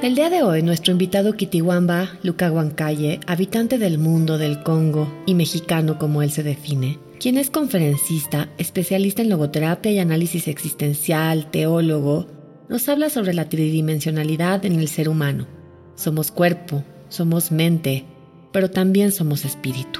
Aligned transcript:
El 0.00 0.14
día 0.14 0.30
de 0.30 0.44
hoy, 0.44 0.62
nuestro 0.62 0.92
invitado 0.92 1.34
Kitiwamba 1.34 2.20
Luca 2.22 2.52
Huancaye, 2.52 3.18
habitante 3.26 3.78
del 3.78 3.98
mundo 3.98 4.38
del 4.38 4.62
Congo 4.62 5.12
y 5.26 5.34
mexicano 5.34 5.98
como 5.98 6.22
él 6.22 6.30
se 6.30 6.44
define, 6.44 7.00
quien 7.18 7.36
es 7.36 7.50
conferencista, 7.50 8.48
especialista 8.58 9.22
en 9.22 9.28
logoterapia 9.28 9.90
y 9.90 9.98
análisis 9.98 10.46
existencial, 10.46 11.50
teólogo, 11.50 12.28
nos 12.68 12.88
habla 12.88 13.10
sobre 13.10 13.34
la 13.34 13.48
tridimensionalidad 13.48 14.64
en 14.64 14.78
el 14.78 14.86
ser 14.86 15.08
humano. 15.08 15.48
Somos 15.96 16.30
cuerpo, 16.30 16.84
somos 17.08 17.50
mente, 17.50 18.04
pero 18.52 18.70
también 18.70 19.10
somos 19.10 19.44
espíritu. 19.44 19.98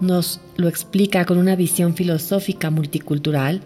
Nos 0.00 0.40
lo 0.56 0.66
explica 0.66 1.26
con 1.26 1.36
una 1.36 1.56
visión 1.56 1.94
filosófica 1.94 2.70
multicultural, 2.70 3.60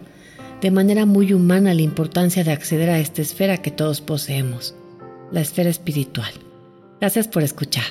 de 0.61 0.73
manera 0.73 1.07
muy 1.07 1.33
humana 1.33 1.75
la 1.75 1.83
importancia 1.83 2.43
de 2.43 2.51
acceder 2.51 2.91
a 2.91 2.99
esta 2.99 3.23
esfera 3.23 3.59
que 3.59 3.71
todos 3.71 4.01
poseemos 4.01 4.75
la 5.33 5.41
esfera 5.41 5.71
espiritual. 5.71 6.33
Gracias 7.01 7.29
por 7.29 7.43
escuchar. 7.43 7.85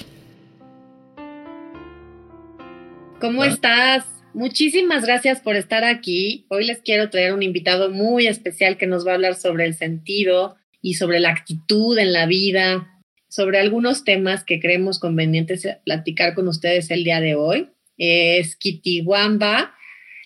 ¿Cómo 3.20 3.44
estás? 3.44 4.06
Muchísimas 4.34 5.06
gracias 5.06 5.42
por 5.42 5.56
estar 5.56 5.84
aquí. 5.84 6.46
Hoy 6.50 6.66
les 6.66 6.80
quiero 6.82 7.10
traer 7.10 7.34
un 7.34 7.44
invitado 7.44 7.90
muy 7.90 8.28
especial 8.28 8.78
que 8.78 8.88
nos 8.88 9.06
va 9.06 9.12
a 9.12 9.16
hablar 9.16 9.36
sobre 9.36 9.66
el 9.66 9.74
sentido 9.74 10.56
y 10.82 10.94
sobre 10.94 11.20
la 11.20 11.30
actitud 11.32 11.98
en 11.98 12.14
la 12.14 12.26
vida, 12.28 12.88
sobre 13.28 13.60
algunos 13.60 14.04
temas 14.04 14.44
que 14.44 14.60
creemos 14.60 15.00
convenientes 15.00 15.68
platicar 15.84 16.36
con 16.36 16.48
ustedes 16.48 16.92
el 16.92 17.04
día 17.04 17.20
de 17.20 17.36
hoy. 17.36 17.70
Es 17.98 18.56
Kitiwamba, 18.56 19.74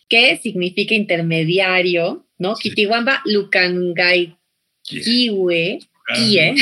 que 0.10 0.38
significa 0.38 0.94
intermediario, 0.94 2.28
¿no? 2.38 2.56
Kitiwamba 2.56 3.22
Lukangai 3.26 4.38
Kiwe 4.84 5.80
Kiwe. 6.06 6.56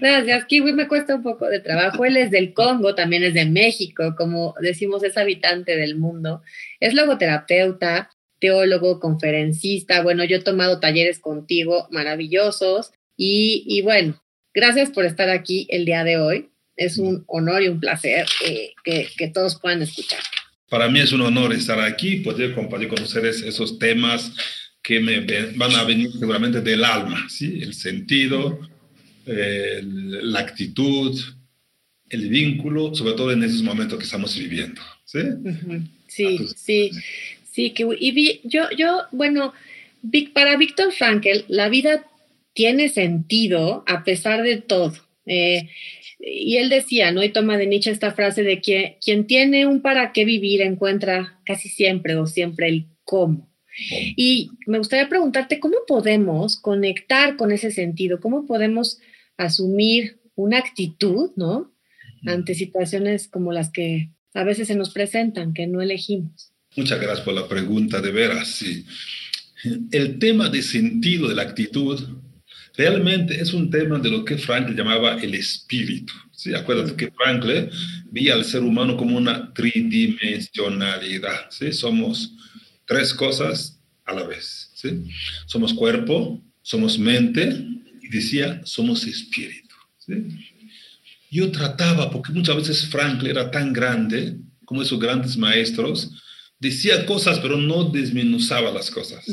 Gracias, 0.00 0.44
Kiwi 0.46 0.72
me 0.72 0.88
cuesta 0.88 1.14
un 1.14 1.22
poco 1.22 1.46
de 1.46 1.60
trabajo. 1.60 2.04
Él 2.04 2.16
es 2.16 2.30
del 2.30 2.52
Congo, 2.54 2.94
también 2.94 3.22
es 3.22 3.34
de 3.34 3.46
México, 3.46 4.14
como 4.16 4.54
decimos, 4.60 5.02
es 5.04 5.16
habitante 5.16 5.76
del 5.76 5.96
mundo. 5.96 6.42
Es 6.80 6.94
logoterapeuta, 6.94 8.10
teólogo, 8.40 9.00
conferencista. 9.00 10.02
Bueno, 10.02 10.24
yo 10.24 10.36
he 10.36 10.42
tomado 10.42 10.80
talleres 10.80 11.18
contigo 11.18 11.88
maravillosos 11.90 12.92
y, 13.16 13.82
bueno, 13.82 14.22
gracias 14.54 14.90
por 14.90 15.04
estar 15.04 15.28
aquí 15.28 15.66
el 15.70 15.84
día 15.84 16.04
de 16.04 16.18
hoy. 16.18 16.50
Es 16.76 16.98
un 16.98 17.24
honor 17.26 17.62
y 17.62 17.68
un 17.68 17.80
placer 17.80 18.26
eh, 18.46 18.72
que, 18.84 19.08
que, 19.16 19.28
todos 19.28 19.58
puedan 19.60 19.82
escuchar. 19.82 20.20
Para 20.68 20.88
mí 20.88 21.00
es 21.00 21.12
un 21.12 21.22
honor 21.22 21.52
estar 21.52 21.80
aquí, 21.80 22.16
poder 22.16 22.54
compartir 22.54 22.88
con 22.88 23.02
ustedes 23.02 23.42
esos 23.42 23.80
temas 23.80 24.32
que 24.82 25.00
me 25.00 25.20
van 25.56 25.72
a 25.74 25.84
venir 25.84 26.10
seguramente 26.12 26.60
del 26.60 26.84
alma, 26.84 27.28
¿sí? 27.28 27.60
El 27.62 27.74
sentido, 27.74 28.60
la 29.26 30.40
actitud, 30.40 31.18
el 32.08 32.28
vínculo, 32.28 32.94
sobre 32.94 33.14
todo 33.14 33.32
en 33.32 33.42
esos 33.42 33.62
momentos 33.62 33.98
que 33.98 34.04
estamos 34.04 34.36
viviendo, 34.38 34.80
¿sí? 35.04 35.20
Sí, 36.06 36.38
sí, 36.56 36.90
sí, 37.50 37.70
que, 37.70 37.86
y 37.98 38.40
yo, 38.44 38.64
yo, 38.76 39.02
bueno, 39.12 39.52
para 40.32 40.56
Víctor 40.56 40.92
Frankel, 40.92 41.44
la 41.48 41.68
vida 41.68 42.04
tiene 42.54 42.88
sentido 42.88 43.84
a 43.86 44.04
pesar 44.04 44.42
de 44.42 44.56
todo. 44.56 44.94
Eh, 45.26 45.68
y 46.18 46.56
él 46.56 46.68
decía, 46.68 47.12
¿no? 47.12 47.22
Y 47.22 47.28
toma 47.28 47.56
de 47.56 47.66
Nietzsche 47.66 47.90
esta 47.90 48.12
frase 48.12 48.42
de 48.42 48.60
que 48.60 48.98
quien 49.04 49.26
tiene 49.26 49.66
un 49.66 49.82
para 49.82 50.12
qué 50.12 50.24
vivir 50.24 50.62
encuentra 50.62 51.38
casi 51.44 51.68
siempre 51.68 52.16
o 52.16 52.26
siempre 52.26 52.68
el 52.68 52.86
cómo. 53.04 53.47
Y 54.16 54.50
me 54.66 54.78
gustaría 54.78 55.08
preguntarte, 55.08 55.60
¿cómo 55.60 55.76
podemos 55.86 56.60
conectar 56.60 57.36
con 57.36 57.52
ese 57.52 57.70
sentido? 57.70 58.20
¿Cómo 58.20 58.46
podemos 58.46 58.98
asumir 59.36 60.20
una 60.34 60.58
actitud, 60.58 61.30
¿no? 61.36 61.72
Ante 62.26 62.54
situaciones 62.54 63.28
como 63.28 63.52
las 63.52 63.70
que 63.70 64.10
a 64.34 64.44
veces 64.44 64.68
se 64.68 64.74
nos 64.74 64.90
presentan, 64.90 65.54
que 65.54 65.66
no 65.66 65.80
elegimos. 65.80 66.52
Muchas 66.76 67.00
gracias 67.00 67.24
por 67.24 67.34
la 67.34 67.48
pregunta, 67.48 68.00
de 68.00 68.10
veras. 68.10 68.48
Sí. 68.48 68.84
El 69.90 70.18
tema 70.18 70.48
de 70.48 70.62
sentido 70.62 71.28
de 71.28 71.34
la 71.34 71.42
actitud 71.42 72.00
realmente 72.76 73.40
es 73.40 73.52
un 73.52 73.70
tema 73.70 73.98
de 73.98 74.10
lo 74.10 74.24
que 74.24 74.38
Frankl 74.38 74.74
llamaba 74.74 75.20
el 75.20 75.34
espíritu. 75.34 76.12
¿sí? 76.32 76.54
Acuérdate 76.54 76.94
que 76.94 77.10
Frankl 77.10 77.68
veía 78.10 78.34
al 78.34 78.44
ser 78.44 78.62
humano 78.62 78.96
como 78.96 79.16
una 79.16 79.52
tridimensionalidad. 79.52 81.50
¿sí? 81.50 81.72
Somos 81.72 82.32
tres 82.88 83.14
cosas 83.14 83.78
a 84.04 84.14
la 84.14 84.24
vez. 84.24 84.70
¿sí? 84.74 85.04
Somos 85.46 85.72
cuerpo, 85.72 86.42
somos 86.62 86.98
mente 86.98 87.64
y 88.02 88.08
decía, 88.08 88.60
somos 88.64 89.06
espíritu. 89.06 89.76
¿sí? 89.98 90.14
Yo 91.30 91.52
trataba, 91.52 92.10
porque 92.10 92.32
muchas 92.32 92.56
veces 92.56 92.88
Franklin 92.88 93.30
era 93.30 93.50
tan 93.50 93.72
grande 93.72 94.36
como 94.64 94.82
esos 94.82 94.98
grandes 94.98 95.36
maestros, 95.36 96.10
decía 96.58 97.06
cosas 97.06 97.38
pero 97.38 97.56
no 97.56 97.84
desmenuzaba 97.84 98.72
las 98.72 98.90
cosas. 98.90 99.24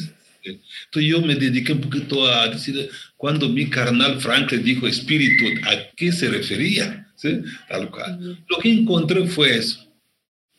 Entonces 0.43 1.09
yo 1.09 1.21
me 1.21 1.35
dediqué 1.35 1.73
un 1.73 1.81
poquito 1.81 2.27
a 2.27 2.47
decir, 2.49 2.89
cuando 3.17 3.49
mi 3.49 3.67
carnal 3.69 4.21
Franklin 4.21 4.63
dijo 4.63 4.87
espíritu, 4.87 5.45
¿a 5.63 5.89
qué 5.95 6.11
se 6.11 6.29
refería? 6.29 7.07
¿Sí? 7.15 7.29
Tal 7.67 7.89
cual. 7.89 8.43
Lo 8.47 8.59
que 8.59 8.71
encontré 8.71 9.25
fue 9.27 9.57
eso. 9.57 9.81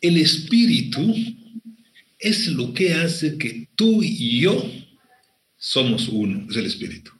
El 0.00 0.16
espíritu 0.16 1.14
es 2.19 2.49
lo 2.49 2.72
que 2.72 2.94
hace 2.94 3.38
que 3.38 3.69
tú 3.75 4.03
y 4.03 4.41
yo 4.41 4.71
somos 5.59 6.09
uno, 6.09 6.47
es 6.50 6.56
el 6.56 6.66
espíritu. 6.66 7.12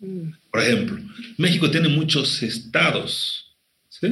Mm. 0.00 0.30
Por 0.50 0.62
ejemplo, 0.62 0.98
México 1.38 1.70
tiene 1.70 1.88
muchos 1.88 2.42
estados, 2.42 3.56
¿sí? 3.88 4.08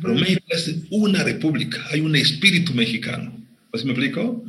Pero 0.00 0.14
México 0.14 0.44
es 0.50 0.74
una 0.90 1.22
república, 1.24 1.84
hay 1.90 2.00
un 2.00 2.16
espíritu 2.16 2.74
mexicano. 2.74 3.36
¿Pues 3.70 3.84
me 3.84 3.92
explico? 3.92 4.44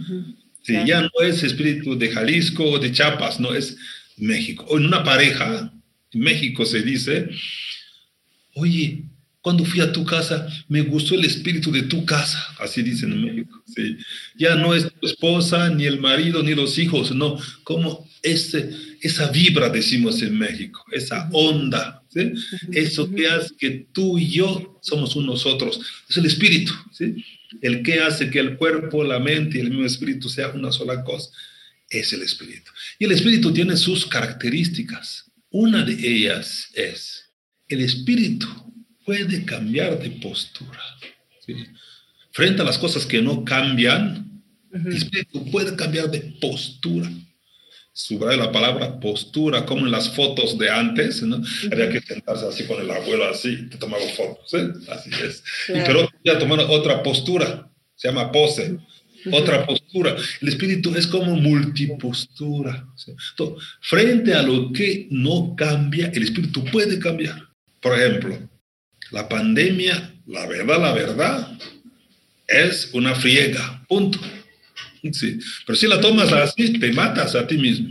sí, 0.61 0.73
Ya 0.85 1.01
no 1.01 1.09
es 1.21 1.43
espíritu 1.43 1.97
de 1.97 2.09
Jalisco 2.09 2.63
o 2.63 2.79
de 2.79 2.91
Chiapas, 2.91 3.39
no, 3.39 3.53
es 3.53 3.77
México. 4.17 4.65
O 4.69 4.77
en 4.77 4.85
una 4.85 5.03
pareja, 5.03 5.73
en 6.11 6.21
México 6.21 6.65
se 6.65 6.81
dice, 6.81 7.29
oye, 8.55 9.03
cuando 9.41 9.63
fui 9.63 9.79
a 9.79 9.91
tu 9.91 10.03
casa, 10.05 10.47
me 10.67 10.81
gustó 10.81 11.15
el 11.15 11.23
espíritu 11.23 11.71
de 11.71 11.83
tu 11.83 12.05
casa, 12.05 12.45
así 12.59 12.81
dicen 12.81 13.13
en 13.13 13.25
México. 13.25 13.63
¿sí? 13.73 13.97
Ya 14.37 14.55
no 14.55 14.73
es 14.73 14.91
tu 14.99 15.07
esposa, 15.07 15.69
ni 15.69 15.85
el 15.85 15.99
marido, 15.99 16.43
ni 16.43 16.53
los 16.53 16.77
hijos, 16.77 17.11
no, 17.15 17.37
como 17.63 18.07
ese, 18.21 18.69
esa 19.01 19.31
vibra, 19.31 19.69
decimos 19.69 20.21
en 20.21 20.37
México, 20.37 20.83
esa 20.91 21.29
onda, 21.31 22.03
¿sí? 22.09 22.33
eso 22.73 23.09
que 23.13 23.27
hace 23.27 23.55
que 23.57 23.87
tú 23.93 24.17
y 24.17 24.29
yo 24.29 24.79
somos 24.81 25.15
unos 25.15 25.45
otros, 25.45 25.79
es 26.09 26.17
el 26.17 26.25
espíritu, 26.25 26.73
¿sí? 26.91 27.23
el 27.61 27.81
que 27.81 28.01
hace 28.01 28.29
que 28.29 28.39
el 28.39 28.57
cuerpo, 28.57 29.05
la 29.05 29.19
mente 29.19 29.57
y 29.57 29.61
el 29.61 29.69
mismo 29.69 29.85
espíritu 29.85 30.27
sea 30.27 30.49
una 30.49 30.71
sola 30.71 31.03
cosa, 31.03 31.29
es 31.89 32.11
el 32.11 32.21
espíritu. 32.23 32.71
Y 32.99 33.05
el 33.05 33.13
espíritu 33.13 33.51
tiene 33.51 33.75
sus 33.75 34.05
características. 34.05 35.31
Una 35.49 35.83
de 35.83 35.93
ellas 35.93 36.69
es 36.75 37.31
el 37.67 37.81
espíritu 37.81 38.68
puede 39.09 39.43
cambiar 39.43 39.97
de 39.97 40.11
postura. 40.11 40.79
Frente 42.31 42.61
a 42.61 42.65
las 42.65 42.77
cosas 42.77 43.07
que 43.07 43.23
no 43.23 43.43
cambian, 43.43 44.43
el 44.71 44.95
espíritu 44.95 45.49
puede 45.49 45.75
cambiar 45.75 46.11
de 46.11 46.19
postura. 46.39 47.09
Subraya 47.91 48.37
la 48.37 48.51
palabra 48.51 48.99
postura, 48.99 49.65
como 49.65 49.87
en 49.87 49.91
las 49.91 50.13
fotos 50.15 50.59
de 50.59 50.69
antes, 50.69 51.23
¿no? 51.23 51.41
Había 51.71 51.89
que 51.89 52.01
sentarse 52.01 52.45
así 52.45 52.65
con 52.65 52.79
el 52.79 52.91
abuelo, 52.91 53.25
así, 53.25 53.67
te 53.67 53.77
tomaba 53.77 54.03
fotos, 54.15 54.53
¿eh? 54.53 54.69
Así 54.91 55.09
es. 55.23 55.43
Y 55.69 55.81
pero 55.87 56.07
ya 56.23 56.37
tomar 56.37 56.59
otra 56.59 57.01
postura, 57.01 57.67
se 57.95 58.09
llama 58.09 58.31
pose, 58.31 58.77
otra 59.31 59.65
postura. 59.65 60.15
El 60.39 60.49
espíritu 60.49 60.93
es 60.93 61.07
como 61.07 61.35
multipostura. 61.35 62.87
frente 63.81 64.35
a 64.35 64.43
lo 64.43 64.71
que 64.71 65.07
no 65.09 65.55
cambia, 65.57 66.11
el 66.13 66.21
espíritu 66.21 66.63
puede 66.65 66.99
cambiar. 66.99 67.49
Por 67.81 67.97
ejemplo, 67.97 68.48
la 69.11 69.27
pandemia, 69.27 70.13
la 70.27 70.45
verdad, 70.47 70.81
la 70.81 70.93
verdad, 70.93 71.57
es 72.47 72.89
una 72.93 73.15
friega, 73.15 73.83
punto. 73.87 74.19
Sí. 75.13 75.39
Pero 75.65 75.77
si 75.77 75.87
la 75.87 76.01
tomas 76.01 76.31
así, 76.33 76.79
te 76.79 76.91
matas 76.91 77.35
a 77.35 77.47
ti 77.47 77.57
mismo. 77.57 77.89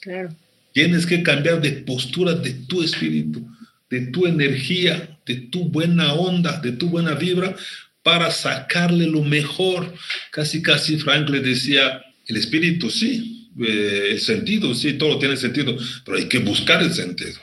Claro. 0.00 0.34
Tienes 0.72 1.06
que 1.06 1.22
cambiar 1.22 1.60
de 1.60 1.72
postura 1.72 2.34
de 2.34 2.52
tu 2.52 2.82
espíritu, 2.82 3.46
de 3.90 4.02
tu 4.08 4.26
energía, 4.26 5.18
de 5.26 5.36
tu 5.36 5.64
buena 5.64 6.12
onda, 6.14 6.60
de 6.60 6.72
tu 6.72 6.88
buena 6.88 7.14
vibra, 7.14 7.56
para 8.02 8.30
sacarle 8.30 9.06
lo 9.06 9.22
mejor. 9.22 9.92
Casi, 10.30 10.62
casi 10.62 10.98
Frank 10.98 11.28
le 11.30 11.40
decía, 11.40 12.02
el 12.26 12.36
espíritu 12.36 12.90
sí, 12.90 13.50
eh, 13.58 14.10
el 14.12 14.20
sentido 14.20 14.74
sí, 14.74 14.92
todo 14.94 15.18
tiene 15.18 15.36
sentido, 15.36 15.76
pero 16.04 16.18
hay 16.18 16.28
que 16.28 16.38
buscar 16.38 16.82
el 16.82 16.92
sentido. 16.92 17.40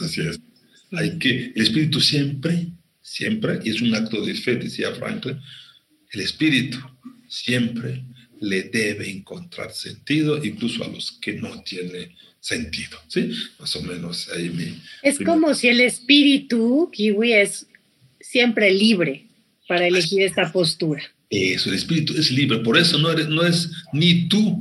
Así 0.00 0.20
es. 0.20 0.40
Hay 0.92 1.18
que, 1.18 1.52
el 1.54 1.62
espíritu 1.62 2.00
siempre, 2.00 2.68
siempre, 3.00 3.60
y 3.64 3.70
es 3.70 3.80
un 3.80 3.94
acto 3.94 4.24
de 4.24 4.34
fe, 4.34 4.56
decía 4.56 4.92
Franklin, 4.92 5.38
el 6.12 6.20
espíritu 6.20 6.78
siempre 7.28 8.04
le 8.40 8.64
debe 8.64 9.08
encontrar 9.10 9.72
sentido, 9.72 10.44
incluso 10.44 10.84
a 10.84 10.88
los 10.88 11.12
que 11.12 11.34
no 11.34 11.62
tiene 11.62 12.14
sentido, 12.40 12.98
¿sí? 13.08 13.30
Más 13.58 13.74
o 13.76 13.82
menos 13.82 14.28
ahí 14.34 14.50
mi... 14.50 14.74
Es 15.02 15.18
como 15.20 15.54
si 15.54 15.68
el 15.68 15.80
espíritu, 15.80 16.90
Kiwi, 16.92 17.32
es 17.32 17.66
siempre 18.20 18.72
libre 18.72 19.26
para 19.68 19.86
elegir 19.86 20.22
esta 20.22 20.52
postura. 20.52 21.02
Eso, 21.30 21.70
el 21.70 21.76
espíritu 21.76 22.14
es 22.14 22.30
libre, 22.30 22.58
por 22.58 22.76
eso 22.76 22.98
no, 22.98 23.10
eres, 23.10 23.28
no 23.28 23.46
es 23.46 23.70
ni 23.92 24.28
tú 24.28 24.58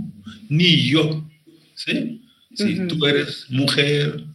ni 0.47 0.89
yo, 0.89 1.27
¿sí? 1.75 2.21
Si 2.53 2.87
tú 2.87 3.05
eres 3.05 3.45
mujer, 3.49 4.25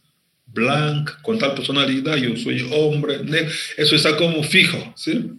blanca, 0.56 1.18
con 1.22 1.38
tal 1.38 1.54
personalidad, 1.54 2.16
yo 2.16 2.36
soy 2.36 2.66
hombre, 2.72 3.20
eso 3.76 3.94
está 3.94 4.16
como 4.16 4.42
fijo, 4.42 4.92
¿sí? 4.96 5.30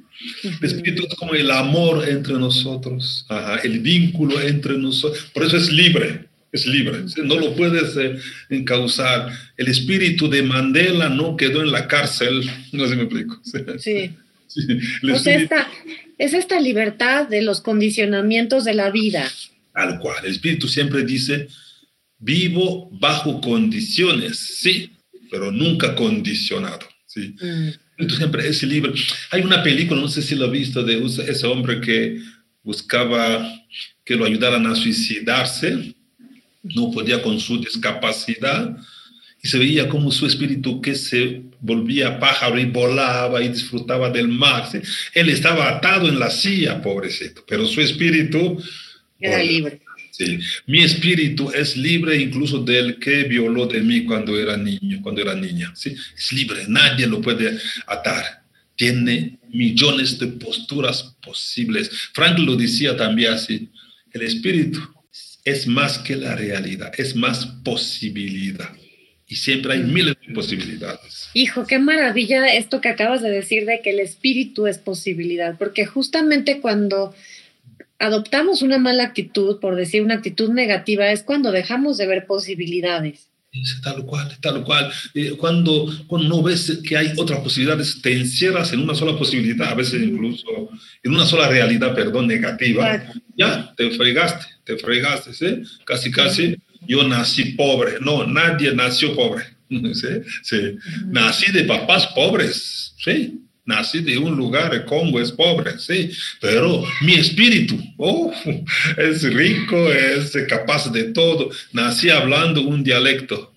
El 0.43 0.63
espíritu 0.63 1.05
es 1.07 1.15
como 1.15 1.33
el 1.33 1.51
amor 1.51 2.07
entre 2.07 2.35
nosotros, 2.35 3.25
el 3.63 3.79
vínculo 3.79 4.39
entre 4.41 4.77
nosotros, 4.77 5.29
por 5.33 5.43
eso 5.43 5.57
es 5.57 5.69
libre, 5.71 6.27
es 6.51 6.65
libre, 6.65 7.03
no 7.23 7.35
lo 7.39 7.55
puedes 7.55 7.95
eh, 7.97 8.17
encauzar. 8.49 9.31
El 9.57 9.67
espíritu 9.67 10.29
de 10.29 10.41
Mandela 10.43 11.09
no 11.09 11.35
quedó 11.35 11.61
en 11.61 11.71
la 11.71 11.87
cárcel, 11.87 12.49
no 12.71 12.85
sé 12.85 12.91
si 12.91 12.95
me 12.95 13.03
explico. 13.03 13.41
Sí. 13.79 14.15
es 16.17 16.33
esta 16.33 16.59
libertad 16.59 17.27
de 17.27 17.41
los 17.41 17.61
condicionamientos 17.61 18.63
de 18.63 18.73
la 18.73 18.89
vida. 18.89 19.29
Al 19.73 19.99
cual, 19.99 20.25
el 20.25 20.31
espíritu 20.31 20.67
siempre 20.67 21.03
dice, 21.03 21.47
vivo 22.17 22.89
bajo 22.91 23.39
condiciones, 23.41 24.39
sí, 24.39 24.91
pero 25.29 25.51
nunca 25.51 25.95
condicionado, 25.95 26.87
sí. 27.05 27.35
Mm. 27.41 27.69
Entonces 27.99 28.17
siempre 28.19 28.47
es 28.47 28.61
libre. 28.63 28.93
Hay 29.31 29.41
una 29.41 29.63
película, 29.63 29.99
no 29.99 30.07
sé 30.07 30.21
si 30.21 30.35
lo 30.35 30.45
ha 30.45 30.49
visto, 30.49 30.83
de 30.83 31.03
ese 31.03 31.47
hombre 31.47 31.81
que 31.81 32.21
buscaba 32.61 33.51
que 34.05 34.15
lo 34.15 34.25
ayudaran 34.25 34.67
a 34.67 34.75
suicidarse 34.75 35.95
no 36.75 36.91
podía 36.91 37.21
con 37.21 37.39
su 37.39 37.59
discapacidad 37.59 38.77
y 39.41 39.47
se 39.47 39.59
veía 39.59 39.87
como 39.87 40.11
su 40.11 40.25
espíritu 40.25 40.81
que 40.81 40.95
se 40.95 41.43
volvía 41.59 42.19
pájaro 42.19 42.59
y 42.59 42.65
volaba 42.65 43.41
y 43.41 43.49
disfrutaba 43.49 44.09
del 44.09 44.27
mar. 44.27 44.67
Él 45.13 45.29
estaba 45.29 45.69
atado 45.69 46.09
en 46.09 46.19
la 46.19 46.29
silla, 46.29 46.81
pobrecito, 46.81 47.43
pero 47.47 47.65
su 47.65 47.81
espíritu 47.81 48.61
era 49.19 49.41
libre. 49.41 49.81
Sí. 50.17 50.39
Mi 50.65 50.83
espíritu 50.83 51.51
es 51.51 51.77
libre 51.77 52.17
incluso 52.17 52.63
del 52.63 52.97
que 52.97 53.25
violó 53.25 53.67
de 53.67 53.81
mí 53.81 54.03
cuando 54.03 54.39
era 54.39 54.57
niño, 54.57 54.99
cuando 55.03 55.21
era 55.21 55.35
niña. 55.35 55.71
¿sí? 55.75 55.95
Es 56.17 56.31
libre, 56.31 56.65
nadie 56.67 57.05
lo 57.05 57.21
puede 57.21 57.59
atar. 57.85 58.41
Tiene 58.75 59.37
millones 59.49 60.17
de 60.17 60.27
posturas 60.27 61.15
posibles. 61.21 61.91
Frank 62.13 62.39
lo 62.39 62.55
decía 62.55 62.97
también 62.97 63.33
así. 63.33 63.69
El 64.11 64.23
espíritu 64.23 64.79
es 65.45 65.67
más 65.67 65.99
que 65.99 66.15
la 66.15 66.35
realidad, 66.35 66.91
es 66.97 67.15
más 67.15 67.45
posibilidad. 67.63 68.71
Y 69.27 69.35
siempre 69.35 69.73
hay 69.73 69.83
miles 69.83 70.15
de 70.25 70.33
posibilidades. 70.33 71.29
Hijo, 71.35 71.67
qué 71.67 71.77
maravilla 71.77 72.47
esto 72.55 72.81
que 72.81 72.89
acabas 72.89 73.21
de 73.21 73.29
decir 73.29 73.65
de 73.65 73.81
que 73.81 73.91
el 73.91 73.99
espíritu 73.99 74.65
es 74.65 74.79
posibilidad, 74.79 75.57
porque 75.59 75.85
justamente 75.85 76.59
cuando 76.59 77.13
adoptamos 77.99 78.61
una 78.61 78.77
mala 78.77 79.03
actitud, 79.03 79.59
por 79.59 79.75
decir 79.75 80.01
una 80.03 80.15
actitud 80.15 80.49
negativa, 80.49 81.11
es 81.11 81.23
cuando 81.23 81.51
dejamos 81.51 81.97
de 81.97 82.07
ver 82.07 82.25
posibilidades. 82.25 83.29
Es 83.51 83.81
tal 83.81 84.05
cual, 84.05 84.37
tal 84.41 84.63
cual. 84.63 84.91
Eh, 85.13 85.31
cuando, 85.37 85.87
cuando 86.05 86.27
no 86.27 86.43
ves 86.43 86.79
que 86.83 86.97
hay 86.97 87.13
otras 87.17 87.39
posibilidades, 87.39 88.01
te 88.01 88.13
encierras 88.13 88.71
en 88.73 88.81
una 88.81 88.93
sola 88.93 89.17
posibilidad, 89.17 89.69
a 89.69 89.75
veces 89.75 90.03
incluso 90.03 90.69
en 91.01 91.11
una 91.13 91.25
sola 91.25 91.47
realidad, 91.47 91.95
perdón, 91.95 92.27
negativa, 92.27 93.03
ya 93.35 93.73
te 93.75 93.89
fregaste, 93.91 94.45
te 94.63 94.77
fregaste, 94.77 95.33
¿sí? 95.33 95.63
Casi, 95.85 96.11
casi, 96.11 96.57
yo 96.87 97.07
nací 97.07 97.53
pobre. 97.53 97.93
No, 98.01 98.27
nadie 98.27 98.73
nació 98.75 99.15
pobre, 99.15 99.45
¿sí? 99.69 100.07
sí. 100.43 100.77
Nací 101.07 101.51
de 101.51 101.63
papás 101.63 102.07
pobres, 102.07 102.93
¿sí? 102.97 103.46
Nací 103.67 103.99
de 103.99 104.17
un 104.17 104.37
lugar, 104.37 104.73
el 104.73 104.85
Congo 104.85 105.19
es 105.19 105.29
pobre, 105.29 105.77
sí, 105.77 106.09
pero 106.39 106.85
mi 107.01 107.15
espíritu 107.15 107.77
oh, 107.97 108.33
es 108.97 109.23
rico, 109.23 109.91
es 109.91 110.35
capaz 110.47 110.89
de 110.91 111.11
todo. 111.11 111.49
Nací 111.73 112.09
hablando 112.09 112.61
un 112.61 112.81
dialecto, 112.81 113.53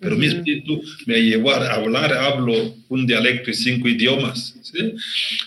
pero 0.00 0.16
mi 0.16 0.26
espíritu 0.26 0.82
me 1.06 1.22
llevó 1.22 1.52
a 1.52 1.74
hablar, 1.74 2.12
hablo 2.12 2.74
un 2.88 3.06
dialecto 3.06 3.50
y 3.50 3.54
cinco 3.54 3.88
idiomas. 3.88 4.56
¿sí? 4.62 4.94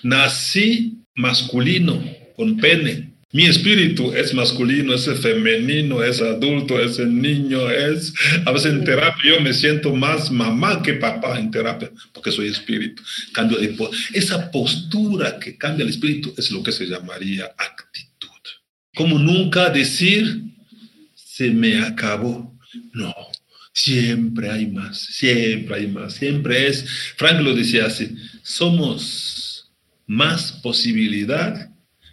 Nací 0.01 0.93
masculino, 1.15 2.01
con 2.37 2.55
pene, 2.55 3.14
mi 3.35 3.47
espíritu 3.47 4.13
es 4.13 4.33
masculino, 4.33 4.93
es 4.93 5.09
femenino, 5.19 6.01
es 6.01 6.21
adulto, 6.21 6.79
es 6.79 6.99
niño, 6.99 7.69
es... 7.69 8.13
A 8.45 8.51
veces 8.53 8.71
en 8.71 8.85
terapia 8.85 9.33
yo 9.35 9.41
me 9.41 9.53
siento 9.53 9.93
más 9.93 10.31
mamá 10.31 10.81
que 10.81 10.93
papá 10.93 11.37
en 11.37 11.51
terapia, 11.51 11.91
porque 12.13 12.31
soy 12.31 12.47
espíritu. 12.47 13.03
Cambio 13.33 13.57
de... 13.57 13.75
Esa 14.13 14.49
postura 14.51 15.37
que 15.37 15.57
cambia 15.57 15.83
el 15.83 15.89
espíritu 15.89 16.33
es 16.37 16.49
lo 16.49 16.63
que 16.63 16.71
se 16.71 16.85
llamaría 16.85 17.51
actitud. 17.57 18.29
Como 18.95 19.19
nunca 19.19 19.69
decir, 19.69 20.41
se 21.13 21.51
me 21.51 21.79
acabó. 21.79 22.57
No, 22.93 23.13
siempre 23.73 24.49
hay 24.49 24.67
más, 24.67 24.97
siempre 24.97 25.75
hay 25.75 25.87
más, 25.87 26.13
siempre 26.13 26.67
es... 26.67 26.85
Frank 27.17 27.41
lo 27.41 27.53
decía 27.53 27.87
así, 27.87 28.15
somos 28.43 29.73
más 30.07 30.53
posibilidad 30.53 31.69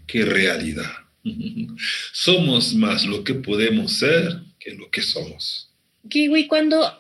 que 0.09 0.25
realidad. 0.25 1.02
Somos 2.13 2.75
más 2.75 3.05
lo 3.05 3.25
que 3.25 3.35
podemos 3.35 3.99
ser 3.99 4.41
que 4.59 4.73
lo 4.73 4.91
que 4.91 5.03
somos. 5.03 5.71
Kiwi, 6.09 6.47
cuando, 6.47 6.93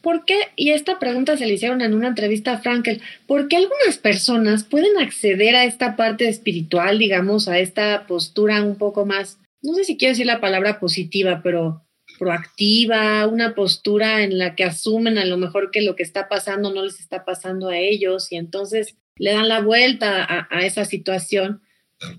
¿por 0.00 0.24
qué? 0.24 0.38
Y 0.56 0.70
esta 0.70 0.98
pregunta 0.98 1.36
se 1.36 1.46
le 1.46 1.54
hicieron 1.54 1.80
en 1.80 1.94
una 1.94 2.08
entrevista 2.08 2.52
a 2.52 2.58
Frankel, 2.58 3.02
¿por 3.26 3.48
qué 3.48 3.56
algunas 3.56 3.98
personas 3.98 4.64
pueden 4.64 4.98
acceder 4.98 5.54
a 5.54 5.64
esta 5.64 5.96
parte 5.96 6.28
espiritual, 6.28 6.98
digamos, 6.98 7.48
a 7.48 7.58
esta 7.58 8.06
postura 8.06 8.62
un 8.62 8.76
poco 8.76 9.06
más, 9.06 9.38
no 9.62 9.74
sé 9.74 9.84
si 9.84 9.96
quiero 9.96 10.12
decir 10.12 10.26
la 10.26 10.40
palabra 10.40 10.80
positiva, 10.80 11.40
pero 11.42 11.82
proactiva, 12.18 13.26
una 13.26 13.54
postura 13.54 14.22
en 14.22 14.38
la 14.38 14.54
que 14.54 14.64
asumen 14.64 15.18
a 15.18 15.26
lo 15.26 15.36
mejor 15.36 15.70
que 15.70 15.82
lo 15.82 15.96
que 15.96 16.02
está 16.02 16.28
pasando 16.28 16.72
no 16.72 16.82
les 16.82 17.00
está 17.00 17.24
pasando 17.24 17.68
a 17.68 17.76
ellos 17.76 18.32
y 18.32 18.36
entonces 18.36 18.96
le 19.16 19.32
dan 19.32 19.48
la 19.48 19.60
vuelta 19.60 20.24
a, 20.24 20.48
a 20.50 20.64
esa 20.64 20.84
situación? 20.84 21.62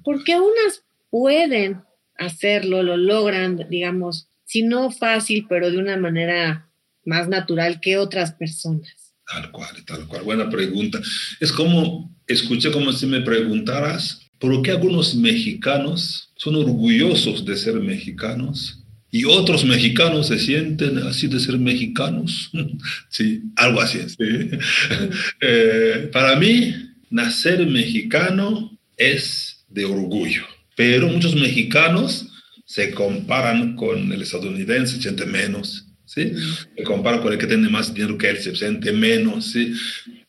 ¿Por 0.04 0.24
qué 0.24 0.36
unas 0.36 0.84
pueden 1.09 1.81
hacerlo, 2.18 2.83
lo 2.83 2.98
logran, 2.98 3.68
digamos, 3.69 4.30
si 4.45 4.63
no 4.63 4.92
fácil, 4.92 5.45
pero 5.48 5.69
de 5.69 5.77
una 5.77 5.98
manera 5.98 6.69
más 7.06 7.27
natural 7.27 7.80
que 7.80 7.98
otras 7.98 8.33
personas. 8.33 9.13
Tal 9.31 9.51
cual, 9.51 9.86
tal 9.86 10.08
cual. 10.08 10.24
Buena 10.24 10.50
pregunta. 10.50 11.00
Es 11.39 11.51
como, 11.51 12.15
escuché 12.27 12.72
como 12.72 12.91
si 12.93 13.08
me 13.08 13.22
preguntaras, 13.22 14.22
¿por 14.39 14.62
qué 14.62 14.72
algunos 14.72 15.15
mexicanos 15.15 16.31
son 16.36 16.55
orgullosos 16.55 17.43
de 17.46 17.58
ser 17.58 17.75
mexicanos? 17.75 18.84
Y 19.12 19.25
otros 19.25 19.65
mexicanos 19.65 20.27
se 20.27 20.39
sienten 20.39 20.98
así 21.00 21.27
de 21.27 21.39
ser 21.39 21.58
mexicanos. 21.58 22.51
Sí, 23.10 23.41
algo 23.55 23.81
así. 23.81 24.00
Eh, 25.41 26.10
para 26.12 26.36
mí, 26.38 26.74
nacer 27.10 27.65
mexicano 27.67 28.77
es 28.96 29.65
de 29.70 29.86
orgullo. 29.86 30.46
Pero 30.77 31.07
muchos 31.07 31.36
mexicanos 31.36 32.27
se 32.63 32.91
comparan 32.91 33.75
con 33.75 34.12
el 34.13 34.22
estadounidense, 34.22 34.98
se 34.98 35.01
siente 35.01 35.25
menos, 35.25 35.88
¿sí? 36.05 36.31
Se 36.75 36.84
comparan 36.84 37.19
con 37.19 37.34
el 37.34 37.39
que 37.39 37.48
tiene 37.48 37.67
más 37.67 37.93
dinero 37.96 38.15
que 38.15 38.29
él, 38.29 38.38
se 38.38 38.55
siente 38.55 38.91
menos, 38.91 39.46
¿sí? 39.53 39.74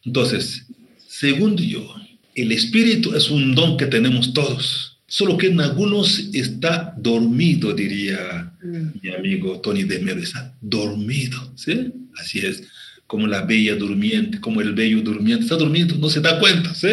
Entonces, 0.05 0.65
segundo 1.07 1.63
yo, 1.63 1.95
el 2.35 2.51
espíritu 2.53 3.15
es 3.15 3.29
un 3.29 3.55
don 3.55 3.77
que 3.77 3.85
tenemos 3.87 4.33
todos, 4.33 4.99
solo 5.07 5.37
que 5.37 5.49
en 5.49 5.61
algunos 5.61 6.31
está 6.33 6.95
dormido, 6.97 7.75
diría 7.75 8.51
mm. 8.63 9.01
mi 9.03 9.11
amigo 9.11 9.61
Tony 9.61 9.83
de 9.83 9.99
Melo, 9.99 10.23
está 10.23 10.57
dormido, 10.63 11.53
¿sí? 11.57 11.93
Así 12.19 12.39
es, 12.39 12.63
como 13.07 13.27
la 13.27 13.43
bella 13.43 13.77
durmiente, 13.77 14.41
como 14.41 14.63
el 14.63 14.73
bello 14.73 15.03
durmiente, 15.03 15.43
está 15.43 15.57
dormido, 15.57 15.95
no 15.97 16.09
se 16.09 16.23
da 16.23 16.41
cuenta, 16.41 16.75
¿sí? 16.75 16.89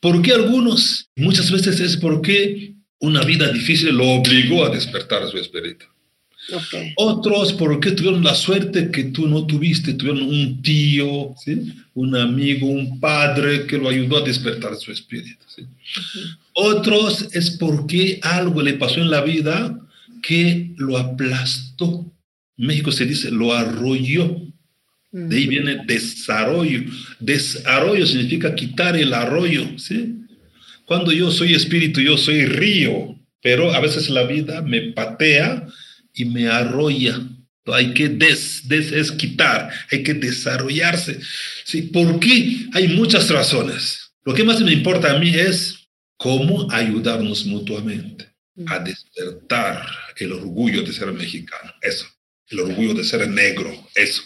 ¿Por 0.00 0.20
qué 0.20 0.32
algunos? 0.32 1.08
Muchas 1.16 1.50
veces 1.50 1.80
es 1.80 1.96
porque 1.96 2.73
una 3.00 3.22
vida 3.22 3.50
difícil 3.52 3.94
lo 3.94 4.08
obligó 4.08 4.64
a 4.64 4.70
despertar 4.70 5.28
su 5.30 5.38
espíritu. 5.38 5.86
Otros 6.96 7.52
porque 7.54 7.92
tuvieron 7.92 8.22
la 8.22 8.34
suerte 8.34 8.90
que 8.90 9.04
tú 9.04 9.26
no 9.26 9.46
tuviste, 9.46 9.94
tuvieron 9.94 10.22
un 10.22 10.60
tío, 10.62 11.34
¿sí? 11.42 11.72
un 11.94 12.14
amigo, 12.16 12.66
un 12.66 13.00
padre 13.00 13.66
que 13.66 13.78
lo 13.78 13.88
ayudó 13.88 14.18
a 14.18 14.26
despertar 14.26 14.76
su 14.76 14.92
espíritu. 14.92 15.44
Otros 16.52 17.28
es 17.32 17.50
porque 17.50 18.20
algo 18.22 18.62
le 18.62 18.74
pasó 18.74 19.00
en 19.00 19.10
la 19.10 19.22
vida 19.22 19.78
que 20.22 20.72
lo 20.76 20.98
aplastó. 20.98 22.12
En 22.56 22.66
México 22.66 22.92
se 22.92 23.06
dice 23.06 23.30
lo 23.30 23.52
arrolló. 23.52 24.40
De 25.10 25.36
ahí 25.36 25.46
viene 25.46 25.84
desarrollo. 25.86 26.82
Desarrollo 27.20 28.06
significa 28.06 28.54
quitar 28.54 28.96
el 28.96 29.14
arroyo, 29.14 29.78
¿sí? 29.78 30.23
Cuando 30.86 31.12
yo 31.12 31.30
soy 31.30 31.54
espíritu, 31.54 32.00
yo 32.00 32.16
soy 32.16 32.44
río, 32.46 33.18
pero 33.42 33.72
a 33.72 33.80
veces 33.80 34.10
la 34.10 34.24
vida 34.24 34.62
me 34.62 34.92
patea 34.92 35.66
y 36.12 36.24
me 36.24 36.48
arrolla. 36.48 37.20
Hay 37.66 37.94
que 37.94 38.08
des, 38.10 38.68
desquitar, 38.68 39.70
hay 39.90 40.02
que 40.02 40.14
desarrollarse. 40.14 41.18
¿Sí? 41.64 41.82
¿Por 41.82 42.20
qué? 42.20 42.66
Hay 42.72 42.88
muchas 42.88 43.30
razones. 43.30 44.12
Lo 44.24 44.34
que 44.34 44.44
más 44.44 44.60
me 44.60 44.72
importa 44.72 45.12
a 45.12 45.18
mí 45.18 45.30
es 45.30 45.88
cómo 46.16 46.70
ayudarnos 46.70 47.46
mutuamente 47.46 48.28
a 48.66 48.78
despertar 48.78 49.86
el 50.16 50.32
orgullo 50.32 50.82
de 50.82 50.92
ser 50.92 51.12
mexicano. 51.12 51.72
Eso 51.80 52.06
el 52.48 52.60
orgullo 52.60 52.94
de 52.94 53.04
ser 53.04 53.28
negro, 53.28 53.72
eso, 53.94 54.22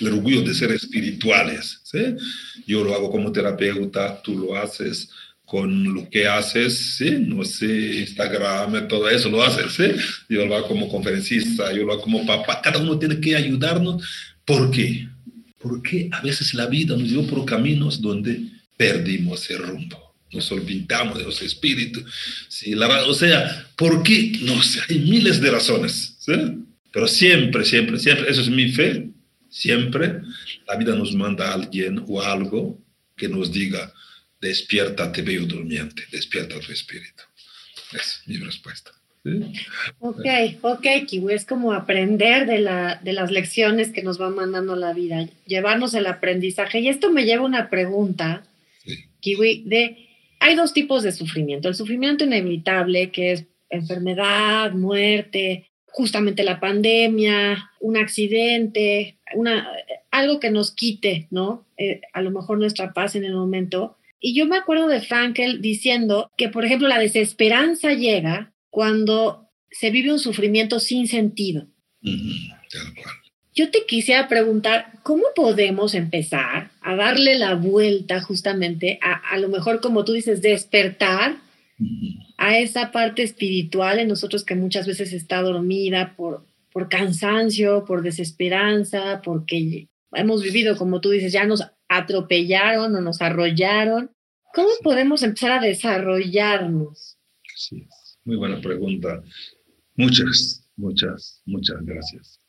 el 0.00 0.08
orgullo 0.08 0.42
de 0.42 0.54
ser 0.54 0.72
espirituales. 0.72 1.80
¿sí? 1.84 2.16
Yo 2.66 2.82
lo 2.84 2.94
hago 2.94 3.10
como 3.10 3.32
terapeuta, 3.32 4.20
tú 4.22 4.38
lo 4.38 4.56
haces 4.56 5.10
con 5.48 5.94
lo 5.94 6.10
que 6.10 6.28
haces, 6.28 6.96
¿sí? 6.98 7.10
no 7.20 7.42
sé, 7.42 8.00
Instagram, 8.00 8.86
todo 8.86 9.08
eso 9.08 9.30
lo 9.30 9.42
haces, 9.42 9.72
¿sí? 9.72 9.84
yo 10.28 10.44
lo 10.44 10.54
hago 10.54 10.68
como 10.68 10.90
conferencista, 10.90 11.72
yo 11.72 11.84
lo 11.84 11.94
hago 11.94 12.02
como 12.02 12.26
papá, 12.26 12.60
cada 12.60 12.78
uno 12.78 12.98
tiene 12.98 13.18
que 13.18 13.34
ayudarnos. 13.34 14.06
¿Por 14.44 14.70
qué? 14.70 15.08
Porque 15.58 16.10
a 16.12 16.20
veces 16.20 16.52
la 16.52 16.66
vida 16.66 16.94
nos 16.94 17.08
lleva 17.08 17.26
por 17.26 17.46
caminos 17.46 18.02
donde 18.02 18.42
perdimos 18.76 19.48
el 19.48 19.58
rumbo, 19.62 20.14
nos 20.32 20.52
olvidamos 20.52 21.16
de 21.16 21.24
los 21.24 21.40
espíritus. 21.40 22.04
¿sí? 22.48 22.74
La, 22.74 23.06
o 23.06 23.14
sea, 23.14 23.70
¿por 23.74 24.02
qué? 24.02 24.32
No 24.42 24.62
sé, 24.62 24.80
hay 24.90 24.98
miles 24.98 25.40
de 25.40 25.50
razones, 25.50 26.14
¿sí? 26.18 26.32
pero 26.92 27.08
siempre, 27.08 27.64
siempre, 27.64 27.98
siempre, 27.98 28.30
eso 28.30 28.42
es 28.42 28.50
mi 28.50 28.68
fe, 28.68 29.08
siempre 29.48 30.20
la 30.66 30.76
vida 30.76 30.94
nos 30.94 31.14
manda 31.14 31.48
a 31.48 31.54
alguien 31.54 32.04
o 32.06 32.20
algo 32.20 32.78
que 33.16 33.30
nos 33.30 33.50
diga, 33.50 33.90
despierta, 34.40 35.10
te 35.12 35.22
veo 35.22 35.46
durmiente, 35.46 36.04
despierta 36.10 36.60
tu 36.60 36.72
espíritu. 36.72 37.24
Es 37.92 38.22
mi 38.26 38.36
respuesta. 38.36 38.92
Ok, 39.98 40.26
ok, 40.62 40.86
Kiwi, 41.06 41.34
es 41.34 41.44
como 41.44 41.72
aprender 41.72 42.46
de, 42.46 42.58
la, 42.58 43.00
de 43.02 43.12
las 43.12 43.30
lecciones 43.30 43.90
que 43.90 44.02
nos 44.02 44.20
va 44.20 44.30
mandando 44.30 44.76
la 44.76 44.92
vida, 44.92 45.28
llevarnos 45.46 45.94
el 45.94 46.06
aprendizaje. 46.06 46.80
Y 46.80 46.88
esto 46.88 47.10
me 47.10 47.24
lleva 47.24 47.42
a 47.42 47.46
una 47.46 47.68
pregunta, 47.68 48.44
Kiwi, 49.20 49.64
de, 49.66 50.08
hay 50.40 50.54
dos 50.54 50.72
tipos 50.72 51.02
de 51.02 51.12
sufrimiento. 51.12 51.68
El 51.68 51.74
sufrimiento 51.74 52.24
inevitable, 52.24 53.10
que 53.10 53.32
es 53.32 53.44
enfermedad, 53.70 54.72
muerte, 54.72 55.68
justamente 55.86 56.44
la 56.44 56.60
pandemia, 56.60 57.70
un 57.80 57.96
accidente, 57.96 59.18
una, 59.34 59.68
algo 60.10 60.40
que 60.40 60.50
nos 60.50 60.70
quite, 60.70 61.26
¿no? 61.30 61.66
Eh, 61.76 62.00
a 62.12 62.22
lo 62.22 62.30
mejor 62.30 62.58
nuestra 62.58 62.92
paz 62.92 63.14
en 63.16 63.24
el 63.24 63.34
momento. 63.34 63.97
Y 64.20 64.34
yo 64.34 64.46
me 64.46 64.56
acuerdo 64.56 64.88
de 64.88 65.00
Frankel 65.00 65.60
diciendo 65.60 66.30
que, 66.36 66.48
por 66.48 66.64
ejemplo, 66.64 66.88
la 66.88 66.98
desesperanza 66.98 67.92
llega 67.92 68.52
cuando 68.70 69.48
se 69.70 69.90
vive 69.90 70.12
un 70.12 70.18
sufrimiento 70.18 70.80
sin 70.80 71.06
sentido. 71.06 71.66
Yo 73.54 73.70
te 73.70 73.86
quisiera 73.86 74.28
preguntar, 74.28 74.92
¿cómo 75.02 75.24
podemos 75.34 75.94
empezar 75.94 76.70
a 76.80 76.96
darle 76.96 77.38
la 77.38 77.54
vuelta 77.54 78.20
justamente 78.20 78.98
a, 79.02 79.14
a 79.14 79.38
lo 79.38 79.48
mejor, 79.48 79.80
como 79.80 80.04
tú 80.04 80.12
dices, 80.12 80.42
despertar 80.42 81.36
a 82.36 82.58
esa 82.58 82.90
parte 82.92 83.22
espiritual 83.22 83.98
en 83.98 84.08
nosotros 84.08 84.44
que 84.44 84.54
muchas 84.54 84.86
veces 84.86 85.12
está 85.12 85.42
dormida 85.42 86.14
por, 86.16 86.44
por 86.72 86.88
cansancio, 86.88 87.84
por 87.84 88.02
desesperanza, 88.02 89.22
porque 89.22 89.88
hemos 90.12 90.42
vivido, 90.42 90.76
como 90.76 91.00
tú 91.00 91.10
dices, 91.10 91.32
ya 91.32 91.44
nos 91.46 91.64
atropellaron 91.88 92.94
o 92.94 93.00
nos 93.00 93.20
arrollaron. 93.22 94.10
¿Cómo 94.54 94.68
podemos 94.82 95.22
empezar 95.22 95.52
a 95.52 95.60
desarrollarnos? 95.60 97.16
Sí, 97.54 97.86
muy 98.24 98.36
buena 98.36 98.60
pregunta. 98.60 99.22
Muchas, 99.96 100.68
muchas, 100.76 101.42
muchas 101.44 101.84
gracias. 101.84 102.40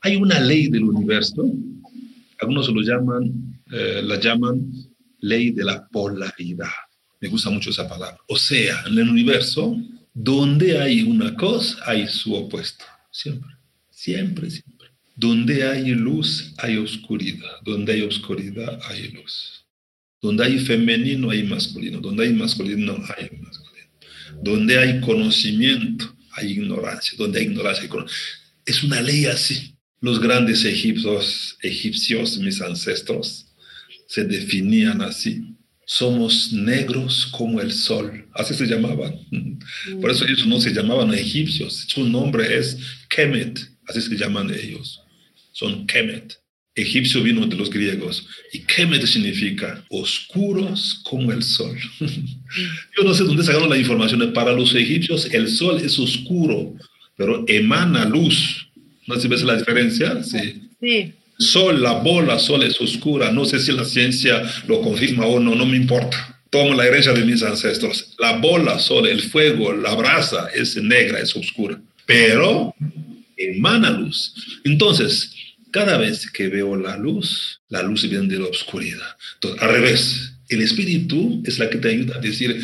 Hay 0.00 0.16
una 0.16 0.38
ley 0.40 0.68
del 0.68 0.84
universo, 0.84 1.50
algunos 2.40 2.68
lo 2.68 2.82
llaman, 2.82 3.62
eh, 3.72 4.02
la 4.02 4.18
llaman 4.20 4.70
ley 5.20 5.50
de 5.50 5.64
la 5.64 5.86
polaridad. 5.88 6.68
Me 7.20 7.28
gusta 7.28 7.48
mucho 7.48 7.70
esa 7.70 7.88
palabra. 7.88 8.18
O 8.28 8.36
sea, 8.36 8.82
en 8.86 8.98
el 8.98 9.08
universo, 9.08 9.76
donde 10.12 10.78
hay 10.78 11.02
una 11.02 11.34
cosa, 11.34 11.78
hay 11.86 12.06
su 12.06 12.34
opuesto. 12.34 12.84
Siempre, 13.10 13.50
siempre, 13.90 14.50
siempre. 14.50 14.73
Donde 15.14 15.62
hay 15.62 15.90
luz, 15.90 16.52
hay 16.58 16.76
oscuridad. 16.76 17.60
Donde 17.62 17.92
hay 17.92 18.02
oscuridad, 18.02 18.80
hay 18.88 19.08
luz. 19.12 19.64
Donde 20.20 20.44
hay 20.44 20.58
femenino, 20.58 21.30
hay 21.30 21.42
masculino. 21.44 22.00
Donde 22.00 22.24
hay 22.24 22.32
masculino, 22.32 22.94
hay 23.16 23.30
masculino. 23.38 23.90
Donde 24.42 24.78
hay 24.78 25.00
conocimiento, 25.00 26.16
hay 26.32 26.52
ignorancia. 26.52 27.16
Donde 27.16 27.40
hay 27.40 27.46
ignorancia, 27.46 27.82
hay 27.82 27.88
conocimiento. 27.88 28.24
Es 28.66 28.82
una 28.82 29.00
ley 29.00 29.26
así. 29.26 29.74
Los 30.00 30.20
grandes 30.20 30.64
egipcios, 30.64 31.56
egipcios, 31.62 32.38
mis 32.38 32.60
ancestros, 32.60 33.46
se 34.06 34.24
definían 34.24 35.00
así 35.00 35.54
somos 35.86 36.52
negros 36.52 37.26
como 37.26 37.60
el 37.60 37.72
sol. 37.72 38.26
Así 38.32 38.54
se 38.54 38.66
llamaban. 38.66 39.18
Por 40.00 40.10
eso 40.10 40.24
ellos 40.24 40.46
no 40.46 40.60
se 40.60 40.72
llamaban 40.72 41.12
egipcios. 41.12 41.86
Su 41.88 42.08
nombre 42.08 42.56
es 42.58 42.76
Kemet. 43.08 43.60
Así 43.86 44.00
se 44.00 44.16
llaman 44.16 44.50
ellos. 44.50 45.02
Son 45.54 45.86
Kemet. 45.86 46.36
Egipcio 46.74 47.22
vino 47.22 47.46
de 47.46 47.54
los 47.54 47.70
griegos. 47.70 48.26
Y 48.52 48.58
Kemet 48.60 49.06
significa 49.06 49.84
oscuros 49.88 51.00
como 51.04 51.30
el 51.30 51.44
sol. 51.44 51.78
Yo 52.00 53.04
no 53.04 53.14
sé 53.14 53.22
dónde 53.22 53.44
sacaron 53.44 53.70
la 53.70 53.78
información. 53.78 54.32
Para 54.32 54.52
los 54.52 54.74
egipcios 54.74 55.32
el 55.32 55.48
sol 55.48 55.80
es 55.80 55.96
oscuro, 55.98 56.74
pero 57.16 57.44
emana 57.46 58.04
luz. 58.04 58.66
¿No 59.06 59.14
se 59.14 59.28
ves 59.28 59.44
la 59.44 59.56
diferencia? 59.56 60.22
Sí. 60.24 60.62
Sí. 60.80 61.12
Sol, 61.38 61.80
la 61.80 61.92
bola, 61.92 62.40
sol 62.40 62.64
es 62.64 62.80
oscura. 62.80 63.30
No 63.30 63.44
sé 63.44 63.60
si 63.60 63.70
la 63.70 63.84
ciencia 63.84 64.42
lo 64.66 64.80
confirma 64.80 65.26
o 65.26 65.38
no, 65.38 65.54
no 65.54 65.66
me 65.66 65.76
importa. 65.76 66.42
Tomo 66.50 66.74
la 66.74 66.86
herencia 66.86 67.12
de 67.12 67.24
mis 67.24 67.44
ancestros. 67.44 68.14
La 68.18 68.38
bola, 68.38 68.80
sol, 68.80 69.06
el 69.06 69.22
fuego, 69.22 69.72
la 69.72 69.94
brasa 69.94 70.48
es 70.52 70.76
negra, 70.76 71.20
es 71.20 71.36
oscura. 71.36 71.80
Pero 72.06 72.74
emana 73.36 73.90
luz. 73.90 74.34
Entonces, 74.64 75.32
cada 75.70 75.98
vez 75.98 76.30
que 76.30 76.48
veo 76.48 76.76
la 76.76 76.96
luz, 76.96 77.60
la 77.68 77.82
luz 77.82 78.08
viene 78.08 78.28
de 78.28 78.38
la 78.38 78.46
oscuridad. 78.46 79.16
Entonces, 79.34 79.62
al 79.62 79.70
revés, 79.70 80.32
el 80.48 80.62
espíritu 80.62 81.42
es 81.44 81.58
la 81.58 81.68
que 81.68 81.78
te 81.78 81.88
ayuda 81.88 82.16
a 82.16 82.20
decir, 82.20 82.62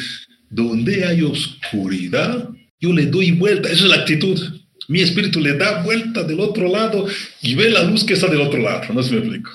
donde 0.48 1.04
hay 1.04 1.22
oscuridad, 1.22 2.48
yo 2.80 2.92
le 2.92 3.06
doy 3.06 3.32
vuelta. 3.32 3.70
Esa 3.70 3.84
es 3.84 3.90
la 3.90 3.96
actitud 3.96 4.60
mi 4.90 5.02
espíritu 5.02 5.38
le 5.38 5.56
da 5.56 5.84
vuelta 5.84 6.24
del 6.24 6.40
otro 6.40 6.66
lado 6.66 7.06
y 7.42 7.54
ve 7.54 7.70
la 7.70 7.84
luz 7.84 8.02
que 8.02 8.14
está 8.14 8.26
del 8.26 8.40
otro 8.40 8.60
lado, 8.60 8.92
no 8.92 9.04
se 9.04 9.12
me 9.12 9.18
explico. 9.18 9.52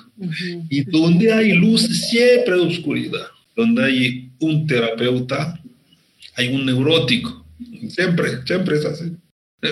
Y 0.69 0.85
donde 0.85 1.33
hay 1.33 1.51
luz, 1.51 1.81
siempre 2.09 2.53
hay 2.53 2.61
oscuridad. 2.61 3.27
Donde 3.53 3.83
hay 3.83 4.29
un 4.39 4.65
terapeuta, 4.65 5.61
hay 6.37 6.47
un 6.55 6.65
neurótico. 6.65 7.45
Siempre, 7.89 8.45
siempre 8.45 8.77
es 8.77 8.85
así. 8.85 9.11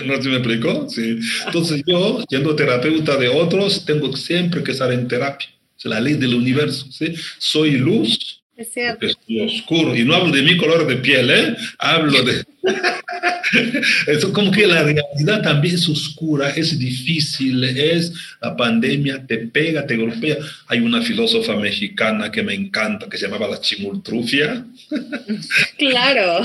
¿No 0.06 0.22
se 0.22 0.28
me 0.28 0.36
explicó? 0.36 0.88
Sí. 0.88 1.18
Entonces 1.46 1.82
yo, 1.86 2.24
siendo 2.28 2.54
terapeuta 2.54 3.16
de 3.16 3.28
otros, 3.28 3.84
tengo 3.84 4.16
siempre 4.16 4.62
que 4.62 4.72
estar 4.72 4.92
en 4.92 5.08
terapia. 5.08 5.48
Es 5.76 5.84
la 5.84 6.00
ley 6.00 6.14
del 6.14 6.34
universo. 6.34 6.86
¿sí? 6.90 7.14
Soy 7.38 7.72
luz, 7.72 8.43
es 8.56 8.72
cierto. 8.72 9.06
Estoy 9.06 9.40
oscuro. 9.40 9.96
Y 9.96 10.04
no 10.04 10.14
hablo 10.14 10.32
de 10.32 10.42
mi 10.42 10.56
color 10.56 10.86
de 10.86 10.96
piel, 10.96 11.30
¿eh? 11.30 11.56
Hablo 11.78 12.22
de... 12.22 12.44
Eso 14.06 14.32
como 14.32 14.50
que 14.50 14.66
la 14.66 14.82
realidad 14.82 15.42
también 15.42 15.74
es 15.74 15.88
oscura, 15.88 16.50
es 16.50 16.78
difícil, 16.78 17.62
es 17.64 18.12
la 18.40 18.56
pandemia, 18.56 19.24
te 19.26 19.38
pega, 19.38 19.86
te 19.86 19.96
golpea. 19.96 20.36
Hay 20.68 20.80
una 20.80 21.02
filósofa 21.02 21.56
mexicana 21.56 22.30
que 22.30 22.42
me 22.42 22.54
encanta, 22.54 23.08
que 23.08 23.18
se 23.18 23.26
llamaba 23.26 23.48
la 23.48 23.60
chimultrufia. 23.60 24.64
Claro. 25.78 26.42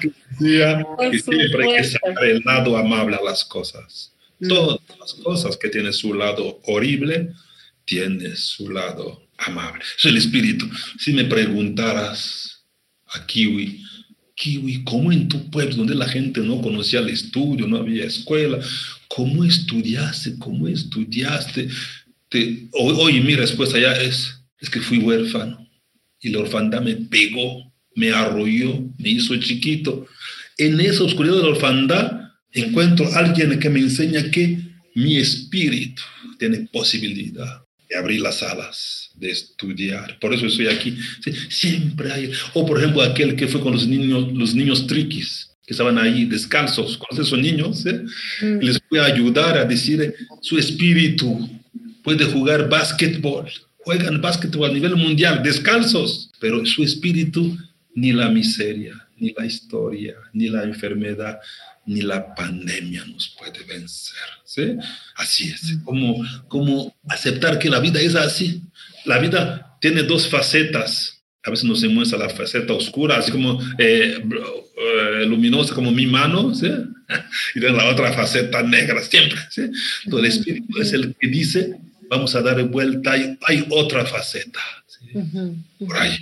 que 0.00 0.10
decía 0.30 0.84
que 1.10 1.18
siempre 1.18 1.64
hay 1.64 1.76
que 1.76 1.84
sacar 1.84 2.24
el 2.24 2.42
lado 2.44 2.76
amable 2.76 3.16
a 3.16 3.22
las 3.22 3.44
cosas. 3.44 4.12
Mm. 4.40 4.48
Todas 4.48 4.80
las 4.98 5.14
cosas 5.14 5.56
que 5.56 5.68
tienen 5.68 5.92
su 5.92 6.14
lado 6.14 6.60
horrible, 6.64 7.30
tienen 7.84 8.36
su 8.36 8.70
lado 8.70 9.23
amable. 9.38 9.82
Es 9.98 10.04
el 10.04 10.16
espíritu. 10.16 10.68
Si 10.98 11.12
me 11.12 11.24
preguntaras 11.24 12.64
a 13.06 13.24
Kiwi, 13.26 13.82
Kiwi, 14.34 14.82
¿cómo 14.84 15.12
en 15.12 15.28
tu 15.28 15.50
pueblo, 15.50 15.76
donde 15.76 15.94
la 15.94 16.08
gente 16.08 16.40
no 16.40 16.60
conocía 16.60 17.00
el 17.00 17.08
estudio, 17.08 17.66
no 17.66 17.76
había 17.76 18.04
escuela, 18.04 18.58
cómo 19.08 19.44
estudiaste, 19.44 20.36
cómo 20.38 20.66
estudiaste? 20.66 21.68
Te, 22.28 22.66
hoy, 22.72 23.20
mi 23.20 23.36
respuesta 23.36 23.78
ya 23.78 23.92
es, 23.92 24.40
es 24.60 24.68
que 24.68 24.80
fui 24.80 24.98
huérfano 24.98 25.64
y 26.20 26.30
la 26.30 26.40
orfandad 26.40 26.82
me 26.82 26.96
pegó, 26.96 27.72
me 27.94 28.10
arrolló, 28.10 28.82
me 28.98 29.10
hizo 29.10 29.36
chiquito. 29.36 30.06
En 30.58 30.80
esa 30.80 31.04
oscuridad 31.04 31.36
de 31.36 31.42
la 31.42 31.48
orfandad 31.48 32.20
encuentro 32.50 33.06
a 33.12 33.18
alguien 33.18 33.58
que 33.58 33.70
me 33.70 33.80
enseña 33.80 34.30
que 34.30 34.58
mi 34.94 35.16
espíritu 35.16 36.02
tiene 36.38 36.68
posibilidad 36.72 37.64
abrir 37.96 38.20
las 38.20 38.42
alas, 38.42 39.10
de 39.14 39.30
estudiar. 39.30 40.18
Por 40.20 40.34
eso 40.34 40.46
estoy 40.46 40.68
aquí. 40.68 40.96
siempre 41.48 42.12
hay. 42.12 42.32
O 42.52 42.66
por 42.66 42.78
ejemplo, 42.78 43.02
aquel 43.02 43.36
que 43.36 43.48
fue 43.48 43.60
con 43.60 43.72
los 43.72 43.86
niños, 43.86 44.32
los 44.32 44.54
niños 44.54 44.86
triquis. 44.86 45.50
que 45.66 45.72
estaban 45.72 45.98
ahí 45.98 46.26
descalzos, 46.26 46.98
con 46.98 47.18
esos 47.18 47.38
niños, 47.38 47.86
¿eh? 47.86 48.02
mm. 48.42 48.58
les 48.60 48.78
voy 48.90 48.98
a 48.98 49.04
ayudar 49.04 49.56
a 49.56 49.64
decir, 49.64 50.14
su 50.42 50.58
espíritu 50.58 51.48
puede 52.02 52.26
jugar 52.26 52.68
básquetbol, 52.68 53.50
juegan 53.78 54.20
básquetbol 54.20 54.70
a 54.70 54.74
nivel 54.74 54.94
mundial, 54.96 55.42
descalzos, 55.42 56.30
pero 56.38 56.64
su 56.66 56.84
espíritu 56.84 57.56
ni 57.94 58.12
la 58.12 58.28
miseria, 58.28 59.03
ni 59.16 59.32
la 59.32 59.46
historia, 59.46 60.14
ni 60.32 60.48
la 60.48 60.62
enfermedad, 60.62 61.38
ni 61.86 62.02
la 62.02 62.34
pandemia 62.34 63.04
nos 63.06 63.34
puede 63.38 63.64
vencer. 63.64 64.16
¿sí? 64.44 64.76
Así 65.16 65.50
es, 65.50 65.78
como, 65.84 66.24
como 66.48 66.94
aceptar 67.08 67.58
que 67.58 67.70
la 67.70 67.80
vida 67.80 68.00
es 68.00 68.14
así. 68.14 68.62
La 69.04 69.18
vida 69.18 69.76
tiene 69.80 70.02
dos 70.02 70.28
facetas. 70.28 71.22
A 71.42 71.50
veces 71.50 71.64
nos 71.64 71.84
muestra 71.84 72.18
la 72.18 72.30
faceta 72.30 72.72
oscura, 72.72 73.18
así 73.18 73.30
como 73.30 73.60
eh, 73.78 74.16
eh, 74.18 75.26
luminosa 75.26 75.74
como 75.74 75.92
mi 75.92 76.06
mano, 76.06 76.54
¿sí? 76.54 76.70
y 77.54 77.60
de 77.60 77.70
la 77.70 77.88
otra 77.90 78.12
faceta 78.12 78.62
negra 78.62 79.02
siempre. 79.02 79.38
¿sí? 79.50 79.70
Todo 80.08 80.20
el 80.20 80.26
espíritu 80.26 80.80
es 80.80 80.92
el 80.94 81.14
que 81.14 81.28
dice, 81.28 81.76
vamos 82.08 82.34
a 82.34 82.40
dar 82.40 82.62
vuelta, 82.64 83.12
hay, 83.12 83.38
hay 83.46 83.66
otra 83.70 84.06
faceta. 84.06 84.60
¿sí? 84.86 85.18
Por 85.78 85.96
ahí, 85.98 86.16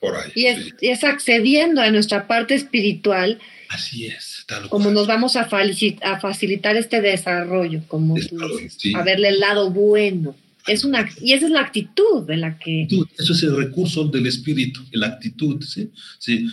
por 0.00 0.16
ahí. 0.16 0.30
Y 0.34 0.46
es, 0.46 0.74
y 0.80 0.88
es 0.88 1.04
accediendo 1.04 1.80
a 1.80 1.90
nuestra 1.90 2.26
parte 2.26 2.54
espiritual. 2.54 3.38
Así 3.68 4.06
es 4.06 4.38
como 4.68 4.90
nos 4.90 5.06
vamos 5.06 5.36
a, 5.36 5.42
a, 5.42 6.20
facilitar 6.20 6.76
este 6.76 7.00
desarrollo, 7.00 7.82
como 7.86 8.16
a 8.16 9.02
verle 9.02 9.28
el 9.28 9.40
lado 9.40 9.70
bueno. 9.70 10.34
Es 10.66 10.84
una, 10.84 11.08
y 11.22 11.32
esa 11.32 11.46
es 11.46 11.52
la 11.52 11.60
actitud 11.60 12.26
de 12.26 12.36
la 12.36 12.58
que... 12.58 12.86
Eso 13.18 13.32
es 13.32 13.42
el 13.42 13.56
recurso 13.56 14.04
del 14.04 14.26
espíritu, 14.26 14.82
la 14.92 15.06
actitud. 15.06 15.62
¿sí? 15.62 15.90
¿sí? 16.18 16.46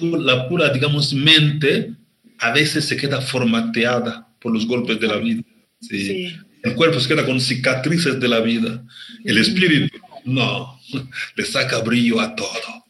La 0.00 0.48
pura, 0.48 0.70
digamos, 0.70 1.14
mente 1.14 1.92
a 2.38 2.52
veces 2.52 2.84
se 2.84 2.96
queda 2.96 3.20
formateada 3.20 4.28
por 4.40 4.52
los 4.52 4.66
golpes 4.66 5.00
de 5.00 5.06
la 5.06 5.16
vida. 5.16 5.42
¿sí? 5.80 6.34
El 6.62 6.74
cuerpo 6.74 7.00
se 7.00 7.08
queda 7.08 7.24
con 7.24 7.40
cicatrices 7.40 8.20
de 8.20 8.28
la 8.28 8.40
vida. 8.40 8.84
El 9.24 9.38
espíritu, 9.38 9.96
no, 10.24 10.78
le 11.36 11.44
saca 11.44 11.78
brillo 11.78 12.20
a 12.20 12.34
todo. 12.34 12.81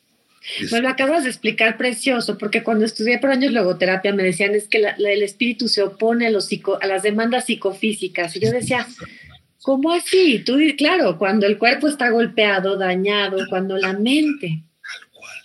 Me 0.71 0.81
lo 0.81 0.89
acabas 0.89 1.25
de 1.25 1.31
explicar 1.31 1.77
precioso, 1.77 2.39
porque 2.39 2.63
cuando 2.63 2.85
estudié 2.85 3.19
por 3.19 3.31
años 3.31 3.53
logoterapia 3.53 4.13
me 4.13 4.23
decían 4.23 4.55
es 4.55 4.69
que 4.69 4.79
el 4.79 5.23
espíritu 5.23 5.69
se 5.69 5.83
opone 5.83 6.27
a, 6.27 6.31
los 6.31 6.49
a 6.81 6.87
las 6.87 7.03
demandas 7.03 7.47
psicofísicas. 7.47 8.37
Y 8.37 8.41
yo 8.41 8.51
decía, 8.51 8.87
¿cómo 9.63 9.93
así? 9.93 10.41
Tú, 10.45 10.59
claro, 10.77 11.19
cuando 11.19 11.47
el 11.47 11.59
cuerpo 11.59 11.89
está 11.89 12.11
golpeado, 12.11 12.77
dañado, 12.77 13.39
cuando 13.49 13.77
la 13.79 13.93
mente. 13.93 14.63
Tal 14.83 15.09
cual. 15.13 15.37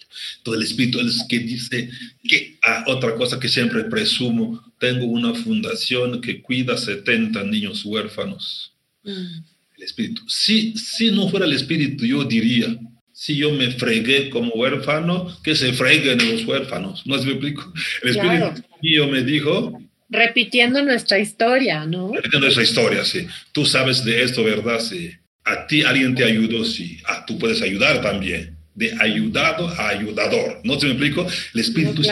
Todo 0.44 0.56
el 0.56 0.64
espíritu 0.64 1.00
es 1.00 1.24
que 1.30 1.40
dice 1.40 1.90
que, 2.28 2.58
ah, 2.64 2.84
otra 2.88 3.16
cosa 3.16 3.40
que 3.40 3.48
siempre 3.48 3.84
presumo, 3.86 4.64
tengo 4.80 5.06
una 5.06 5.34
fundación 5.34 6.22
que 6.22 6.42
cuida 6.42 6.78
70 6.78 7.44
niños 7.44 7.86
huérfanos. 7.86 8.74
Mm. 9.04 9.44
El 9.78 9.84
espíritu. 9.84 10.24
Si, 10.28 10.76
si 10.78 11.12
no 11.12 11.30
fuera 11.30 11.46
el 11.46 11.54
espíritu, 11.54 12.06
yo 12.06 12.24
diría, 12.24 12.78
si 13.20 13.36
yo 13.36 13.52
me 13.52 13.72
fregué 13.72 14.30
como 14.30 14.54
huérfano, 14.54 15.36
que 15.44 15.56
se 15.56 15.74
freguen 15.74 16.20
los 16.20 16.46
huérfanos. 16.46 17.02
¿No 17.08 17.18
se 17.18 17.26
me 17.26 17.32
explico? 17.32 17.74
El 18.04 18.10
Espíritu 18.12 18.64
mío 18.84 19.08
me 19.08 19.24
dijo... 19.24 19.82
Repitiendo 20.08 20.84
nuestra 20.84 21.18
historia, 21.18 21.84
¿no? 21.84 22.12
Repitiendo 22.14 22.42
nuestra 22.42 22.62
historia, 22.62 23.04
sí. 23.04 23.26
Tú 23.54 23.66
sabes 23.66 24.06
de 24.06 24.22
esto, 24.22 24.44
¿verdad? 24.44 24.80
Sí. 24.80 25.14
A 25.46 25.66
ti 25.66 25.82
alguien 25.82 26.14
te 26.14 26.26
ayudó, 26.26 26.64
sí. 26.64 27.00
Ah, 27.06 27.26
tú 27.26 27.40
puedes 27.40 27.60
ayudar 27.64 28.04
también. 28.04 28.56
De 28.76 28.96
ayudado 29.00 29.68
a 29.68 29.90
ayudador. 29.90 30.62
¿No 30.64 30.80
se 30.80 30.86
me 30.86 30.92
explico? 30.92 31.26
El 31.56 31.60
Espíritu 31.60 32.04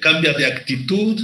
cambia 0.00 0.32
de 0.32 0.46
actitud. 0.46 1.20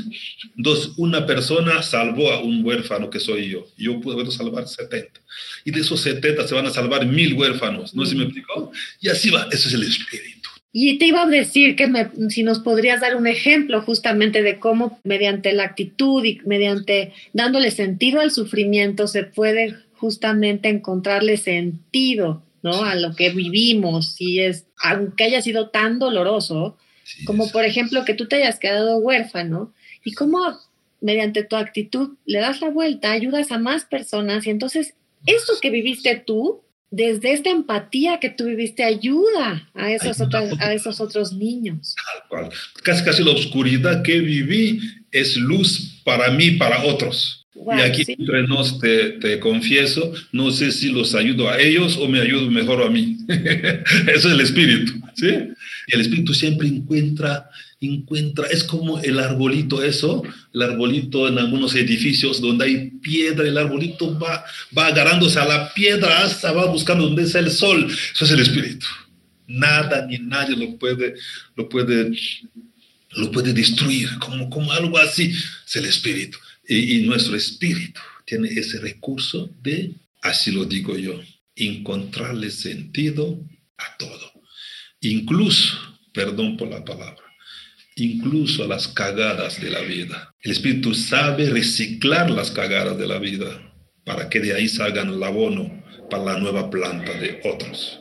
Dos, 0.57 0.93
una 0.97 1.27
persona 1.27 1.83
salvó 1.83 2.33
a 2.33 2.41
un 2.41 2.65
huérfano 2.65 3.11
que 3.11 3.21
soy 3.21 3.51
yo. 3.51 3.67
Yo 3.77 4.01
puedo 4.01 4.31
salvar 4.31 4.67
70 4.67 5.21
y 5.65 5.71
de 5.71 5.81
esos 5.81 6.01
70 6.01 6.47
se 6.47 6.55
van 6.55 6.67
a 6.67 6.71
salvar 6.71 7.07
mil 7.07 7.35
huérfanos. 7.35 7.95
¿No 7.95 8.05
se 8.07 8.15
me 8.15 8.25
explicó? 8.25 8.73
Y 9.01 9.09
así 9.09 9.31
va, 9.31 9.49
eso 9.51 9.69
es 9.69 9.75
el 9.75 9.83
espíritu. 9.83 10.49
Y 10.73 10.99
te 10.99 11.07
iba 11.07 11.23
a 11.23 11.27
decir 11.27 11.75
que 11.75 11.91
si 12.29 12.43
nos 12.43 12.59
podrías 12.59 13.01
dar 13.01 13.17
un 13.17 13.27
ejemplo 13.27 13.81
justamente 13.81 14.43
de 14.43 14.59
cómo 14.59 15.01
mediante 15.05 15.53
la 15.55 15.65
actitud 15.65 16.23
y 16.23 16.41
mediante 16.45 17.15
dándole 17.33 17.71
sentido 17.71 18.21
al 18.21 18.31
sufrimiento 18.31 19.07
se 19.07 19.25
puede 19.25 19.75
justamente 19.95 20.69
encontrarle 20.69 21.39
sentido, 21.39 22.43
¿no? 22.63 22.85
A 22.85 22.95
lo 22.95 23.17
que 23.17 23.31
vivimos 23.31 24.17
y 24.21 24.41
es, 24.41 24.67
aunque 24.83 25.25
haya 25.25 25.41
sido 25.41 25.71
tan 25.71 25.99
doloroso, 25.99 26.77
como 27.25 27.51
por 27.51 27.65
ejemplo 27.65 28.05
que 28.05 28.15
tú 28.15 28.27
te 28.27 28.37
hayas 28.37 28.59
quedado 28.59 28.99
huérfano 28.99 29.73
y 30.05 30.13
cómo 30.13 30.59
mediante 31.01 31.45
tu 31.45 31.57
actitud 31.57 32.17
le 32.25 32.41
das 32.41 32.61
la 32.61 32.71
vuelta, 32.71 33.13
ayudas 33.13 33.53
a 33.53 33.59
más 33.59 33.85
personas 33.85 34.47
y 34.47 34.51
entonces 34.51 34.95
eso 35.27 35.55
que 35.61 35.71
viviste 35.71 36.23
tú, 36.25 36.63
desde 36.91 37.33
esta 37.33 37.51
empatía 37.51 38.21
que 38.21 38.31
tú 38.31 38.45
viviste, 38.45 38.85
ayuda 38.85 39.69
a 39.75 39.93
esos, 39.93 40.21
otros, 40.21 40.53
a 40.61 40.73
esos 40.73 41.01
otros 41.01 41.33
niños. 41.33 41.95
Casi, 42.83 43.05
casi 43.05 43.25
la 43.25 43.33
oscuridad 43.33 44.03
que 44.03 44.21
viví 44.21 44.81
es 45.11 45.37
luz 45.37 46.01
para 46.05 46.31
mí, 46.31 46.53
para 46.53 46.85
otros. 46.85 47.47
y 47.55 47.81
aquí 47.81 48.05
entre 48.07 48.47
nos 48.47 48.79
te, 48.79 49.13
te, 49.13 49.41
confieso, 49.41 50.13
no 50.31 50.51
sé 50.53 50.71
si 50.71 50.91
los 50.91 51.15
ayudo 51.15 51.49
a 51.49 51.59
ellos 51.59 51.97
o 51.97 52.07
me 52.09 52.21
ayudo 52.21 52.51
mejor 52.51 52.83
a 52.83 52.89
mí. 52.89 53.17
Eso 53.29 54.29
es 54.29 54.35
el 54.35 54.41
espíritu, 54.41 54.93
¿sí? 55.15 55.27
El 55.87 56.01
espíritu 56.01 56.35
siempre 56.35 56.69
encuentra 56.69 57.51
encuentra, 57.81 58.47
es 58.49 58.65
como 58.65 59.01
el 59.01 59.19
arbolito 59.19 59.83
eso, 59.83 60.23
el 60.53 60.63
arbolito 60.63 61.29
en 61.29 61.39
algunos 61.39 61.75
edificios 61.75 62.41
donde 62.41 62.65
hay 62.65 62.91
piedra, 62.91 63.47
el 63.47 63.59
arbolito 63.59 64.19
va, 64.19 64.45
va 64.77 64.87
agarrándose 64.87 65.39
a 65.39 65.45
la 65.45 65.73
piedra 65.75 66.23
hasta 66.23 66.53
va 66.53 66.67
buscando 66.67 67.05
donde 67.05 67.25
está 67.25 67.39
el 67.39 67.51
sol. 67.51 67.87
Eso 68.15 68.25
es 68.25 68.31
el 68.31 68.41
espíritu. 68.41 68.87
Nada 69.47 70.07
ni 70.07 70.19
nadie 70.19 70.57
lo 70.57 70.77
puede, 70.79 71.15
lo 71.55 71.69
puede, 71.69 72.17
lo 73.13 73.31
puede 73.31 73.53
destruir, 73.53 74.09
como, 74.19 74.49
como 74.51 74.73
algo 74.73 74.99
así. 74.99 75.33
Es 75.67 75.77
el 75.77 75.85
espíritu. 75.85 76.39
Y, 76.67 76.97
y 76.97 77.03
nuestro 77.03 77.37
espíritu 77.37 78.01
tiene 78.25 78.49
ese 78.49 78.81
recurso 78.81 79.51
de, 79.63 79.93
así 80.23 80.51
lo 80.51 80.65
digo 80.65 80.97
yo, 80.97 81.21
encontrarle 81.55 82.51
sentido 82.51 83.39
a 83.79 83.97
todo. 83.99 84.36
Incluso, 85.01 85.77
perdón 86.13 86.57
por 86.57 86.69
la 86.69 86.85
palabra, 86.85 87.23
incluso 87.97 88.65
a 88.65 88.69
las 88.69 88.89
cagadas 88.89 89.61
de 89.61 89.71
la 89.71 89.81
vida. 89.81 90.35
El 90.43 90.53
Espíritu 90.53 90.95
sabe 90.95 91.51
reciclar 91.51 92.31
las 92.31 92.51
cagadas 92.51 92.99
de 92.99 93.07
la 93.07 93.19
vida 93.19 93.73
para 94.05 94.29
que 94.29 94.41
de 94.41 94.55
ahí 94.55 94.69
salgan 94.69 95.09
el 95.09 95.23
abono 95.23 95.83
para 96.09 96.25
la 96.25 96.39
nueva 96.39 96.71
planta 96.71 97.13
de 97.15 97.41
otros. 97.45 98.01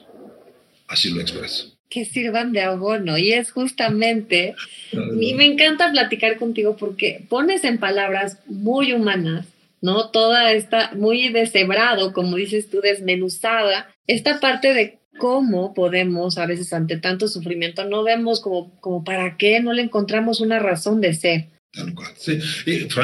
Así 0.88 1.10
lo 1.10 1.22
expreso. 1.22 1.78
Que 1.90 2.06
sirvan 2.06 2.52
de 2.52 2.62
abono. 2.62 3.18
Y 3.18 3.32
es 3.32 3.52
justamente, 3.52 4.56
y 4.92 5.34
me 5.34 5.46
encanta 5.46 5.92
platicar 5.92 6.38
contigo 6.38 6.76
porque 6.78 7.24
pones 7.28 7.64
en 7.64 7.80
palabras 7.80 8.40
muy 8.46 8.94
humanas, 8.94 9.48
¿no? 9.82 10.10
Toda 10.10 10.52
esta, 10.52 10.92
muy 10.94 11.30
deshebrado, 11.30 12.14
como 12.14 12.36
dices 12.36 12.70
tú, 12.70 12.82
desmenuzada, 12.82 13.90
esta 14.08 14.40
parte 14.40 14.74
de 14.74 15.00
cómo 15.18 15.74
podemos, 15.74 16.38
a 16.38 16.46
veces 16.46 16.74
ante 16.74 16.98
tanto 16.98 17.28
sufrimiento, 17.28 17.86
no 17.86 18.04
vemos 18.04 18.40
como, 18.42 18.72
como 18.80 19.04
para 19.04 19.38
qué, 19.38 19.60
no 19.60 19.74
le 19.74 19.82
encontramos 19.82 20.42
una 20.42 20.60
razón 20.60 21.02
de 21.02 21.14
ser. 21.14 21.48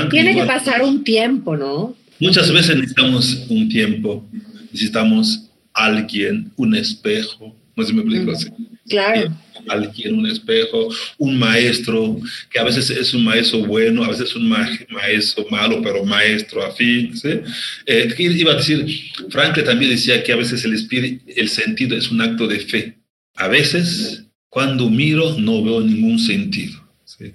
Tiene 0.09 0.33
que 0.35 0.45
pasar 0.45 0.83
un 0.83 1.03
tiempo, 1.03 1.57
¿no? 1.57 1.95
Muchas 2.19 2.51
veces 2.53 2.75
necesitamos 2.75 3.45
un 3.49 3.67
tiempo, 3.67 4.23
necesitamos 4.71 5.49
alguien, 5.73 6.51
un 6.55 6.75
espejo, 6.75 7.55
me 7.75 7.83
explico 7.83 8.31
así. 8.31 8.49
Claro. 8.89 9.37
Alguien, 9.67 10.15
un 10.15 10.25
espejo, 10.25 10.89
un 11.17 11.37
maestro, 11.37 12.19
que 12.49 12.59
a 12.59 12.63
veces 12.63 12.89
es 12.89 13.13
un 13.13 13.23
maestro 13.23 13.59
bueno, 13.59 14.03
a 14.03 14.09
veces 14.09 14.29
es 14.29 14.35
un 14.35 14.49
maestro 14.49 15.45
malo, 15.51 15.81
pero 15.83 16.03
maestro 16.03 16.65
afín. 16.65 17.15
¿sí? 17.15 17.39
Eh, 17.85 18.13
iba 18.17 18.53
a 18.53 18.55
decir, 18.55 18.85
Franklin 19.29 19.65
también 19.65 19.91
decía 19.91 20.23
que 20.23 20.33
a 20.33 20.35
veces 20.35 20.65
el, 20.65 20.73
espíritu, 20.73 21.23
el 21.35 21.47
sentido 21.49 21.95
es 21.95 22.09
un 22.09 22.21
acto 22.21 22.47
de 22.47 22.59
fe. 22.59 22.97
A 23.35 23.47
veces, 23.47 24.25
cuando 24.49 24.89
miro, 24.89 25.37
no 25.37 25.63
veo 25.63 25.81
ningún 25.81 26.19
sentido, 26.19 26.83
¿sí? 27.05 27.33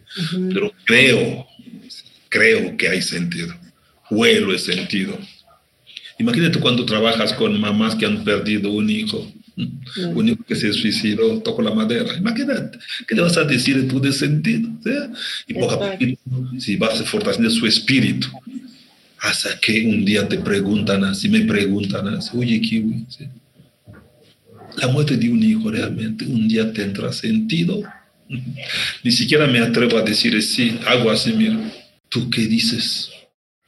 pero 0.52 0.72
creo, 0.84 1.46
creo 2.28 2.76
que 2.76 2.88
hay 2.88 3.02
sentido, 3.02 3.54
huelo 4.10 4.52
el 4.52 4.58
sentido. 4.58 5.16
Imagínate 6.18 6.58
cuando 6.58 6.84
trabajas 6.84 7.32
con 7.34 7.58
mamás 7.60 7.94
que 7.94 8.06
han 8.06 8.24
perdido 8.24 8.72
un 8.72 8.90
hijo 8.90 9.32
Mm. 9.56 10.16
único 10.16 10.44
que 10.44 10.54
se 10.54 10.72
suicidó 10.72 11.40
tocó 11.40 11.62
la 11.62 11.74
madera. 11.74 12.14
Imagínate, 12.16 12.78
¿qué 13.08 13.14
le 13.14 13.22
vas 13.22 13.36
a 13.36 13.44
decir 13.44 13.88
tú 13.88 13.98
de 14.00 14.12
sentido? 14.12 14.68
Y 15.46 15.54
poco 15.54 15.74
a 15.74 15.92
poco, 15.92 16.60
si 16.60 16.76
vas 16.76 17.00
a 17.00 17.04
fortalecer 17.04 17.50
su 17.50 17.66
espíritu, 17.66 18.28
hasta 19.18 19.58
que 19.58 19.86
un 19.86 20.04
día 20.04 20.28
te 20.28 20.38
preguntan 20.38 21.04
así, 21.04 21.28
me 21.28 21.40
preguntan 21.40 22.08
así, 22.08 22.30
oye, 22.34 22.60
Kiwi, 22.60 23.06
la 24.76 24.88
muerte 24.88 25.16
de 25.16 25.30
un 25.30 25.42
hijo 25.42 25.70
realmente 25.70 26.26
un 26.26 26.46
día 26.46 26.70
tendrá 26.70 27.10
sentido 27.12 27.82
Ni 29.02 29.12
siquiera 29.12 29.46
me 29.46 29.60
atrevo 29.60 29.98
a 29.98 30.02
decir 30.02 30.40
sí, 30.42 30.78
hago 30.86 31.10
así, 31.10 31.32
mira. 31.32 31.58
¿Tú 32.08 32.30
qué 32.30 32.42
dices? 32.46 33.10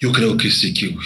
Yo 0.00 0.12
creo 0.12 0.36
que 0.36 0.50
sí, 0.50 0.72
Kiwi. 0.72 0.96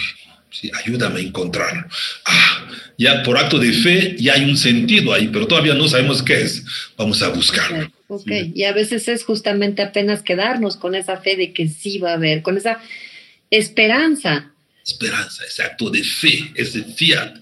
Sí, 0.53 0.71
ayúdame 0.85 1.19
a 1.19 1.23
encontrarlo. 1.23 1.87
Ah, 2.25 2.67
ya 2.95 3.23
por 3.23 3.39
acto 3.39 3.57
de 3.57 3.73
fe 3.73 4.15
ya 4.19 4.33
hay 4.33 4.43
un 4.43 4.55
sentido 4.55 5.11
ahí, 5.11 5.29
pero 5.29 5.47
todavía 5.47 5.73
no 5.73 5.87
sabemos 5.87 6.21
qué 6.21 6.41
es. 6.41 6.63
Vamos 6.95 7.23
a 7.23 7.29
buscarlo. 7.29 7.91
Ok, 8.07 8.29
y 8.53 8.63
a 8.63 8.71
veces 8.71 9.07
es 9.07 9.23
justamente 9.23 9.81
apenas 9.81 10.21
quedarnos 10.21 10.77
con 10.77 10.93
esa 10.93 11.17
fe 11.17 11.35
de 11.35 11.53
que 11.53 11.67
sí 11.67 11.97
va 11.97 12.11
a 12.11 12.13
haber, 12.13 12.43
con 12.43 12.55
esa 12.55 12.79
esperanza. 13.49 14.51
Esperanza, 14.85 15.43
ese 15.43 15.63
acto 15.63 15.89
de 15.89 16.03
fe, 16.03 16.51
ese 16.53 16.83
fiat. 16.83 17.35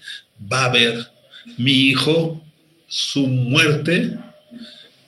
Va 0.50 0.62
a 0.62 0.66
haber 0.66 1.06
mi 1.58 1.90
hijo, 1.90 2.42
su 2.88 3.26
muerte 3.26 4.16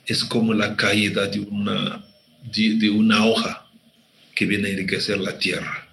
es 0.06 0.22
como 0.24 0.52
la 0.52 0.76
caída 0.76 1.26
de 1.26 1.40
una, 1.40 2.04
de 2.42 2.90
una 2.90 3.24
hoja 3.24 3.66
que 4.34 4.44
viene 4.44 4.68
a 4.68 4.72
enriquecer 4.72 5.18
la 5.18 5.38
tierra 5.38 5.83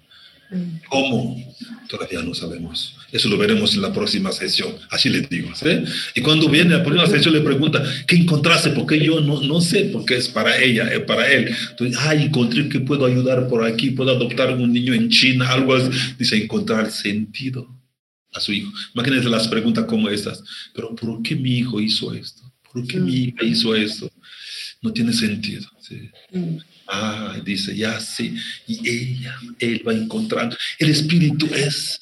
¿Cómo? 0.88 1.36
Todavía 1.88 2.22
no 2.22 2.34
sabemos. 2.34 2.96
Eso 3.10 3.28
lo 3.28 3.36
veremos 3.36 3.74
en 3.74 3.82
la 3.82 3.92
próxima 3.92 4.32
sesión. 4.32 4.74
Así 4.90 5.08
le 5.08 5.20
digo. 5.20 5.50
Y 6.14 6.20
cuando 6.20 6.48
viene 6.48 6.76
la 6.76 6.82
próxima 6.82 7.06
sesión 7.06 7.34
le 7.34 7.40
pregunta, 7.40 7.82
¿qué 8.06 8.16
encontraste? 8.16 8.70
Porque 8.70 8.98
yo 8.98 9.20
no, 9.20 9.42
no 9.42 9.60
sé, 9.60 9.90
porque 9.92 10.16
es 10.16 10.28
para 10.28 10.58
ella, 10.58 10.88
es 10.88 11.00
para 11.00 11.30
él. 11.30 11.54
Entonces, 11.70 11.98
ah, 12.00 12.14
encontré 12.14 12.68
que 12.68 12.80
puedo 12.80 13.04
ayudar 13.04 13.48
por 13.48 13.64
aquí, 13.64 13.90
puedo 13.90 14.10
adoptar 14.10 14.54
un 14.56 14.72
niño 14.72 14.94
en 14.94 15.08
China, 15.10 15.48
algo 15.50 15.74
así. 15.74 15.90
Dice, 16.18 16.42
encontrar 16.42 16.90
sentido 16.90 17.68
a 18.32 18.40
su 18.40 18.52
hijo. 18.52 18.72
Imagínense 18.94 19.28
las 19.28 19.48
preguntas 19.48 19.84
como 19.84 20.08
estas. 20.08 20.42
Pero 20.74 20.94
¿por 20.94 21.22
qué 21.22 21.36
mi 21.36 21.58
hijo 21.58 21.80
hizo 21.80 22.12
esto? 22.14 22.42
¿Por 22.72 22.86
qué 22.86 22.98
mi 22.98 23.14
hija 23.14 23.44
hizo 23.44 23.74
esto? 23.74 24.10
No 24.80 24.92
tiene 24.92 25.12
sentido. 25.12 25.68
¿sí? 25.80 26.10
Ah, 26.86 27.36
dice, 27.44 27.74
ya 27.76 28.00
sí. 28.00 28.34
Y 28.66 28.88
ella, 28.88 29.36
él 29.58 29.82
va 29.86 29.92
encontrando. 29.92 30.56
El 30.78 30.90
espíritu 30.90 31.48
es 31.54 31.98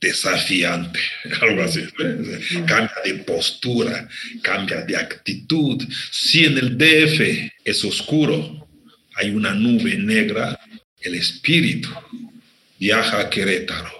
desafiante, 0.00 1.00
algo 1.40 1.62
así. 1.62 1.82
Cambia 2.66 2.96
de 3.04 3.14
postura, 3.24 4.08
cambia 4.42 4.82
de 4.82 4.96
actitud. 4.96 5.82
Si 6.10 6.44
en 6.44 6.58
el 6.58 6.76
DF 6.76 7.50
es 7.64 7.84
oscuro, 7.84 8.68
hay 9.16 9.30
una 9.30 9.54
nube 9.54 9.96
negra, 9.96 10.58
el 11.00 11.14
espíritu 11.14 11.88
viaja 12.78 13.20
a 13.20 13.30
Querétaro 13.30 13.92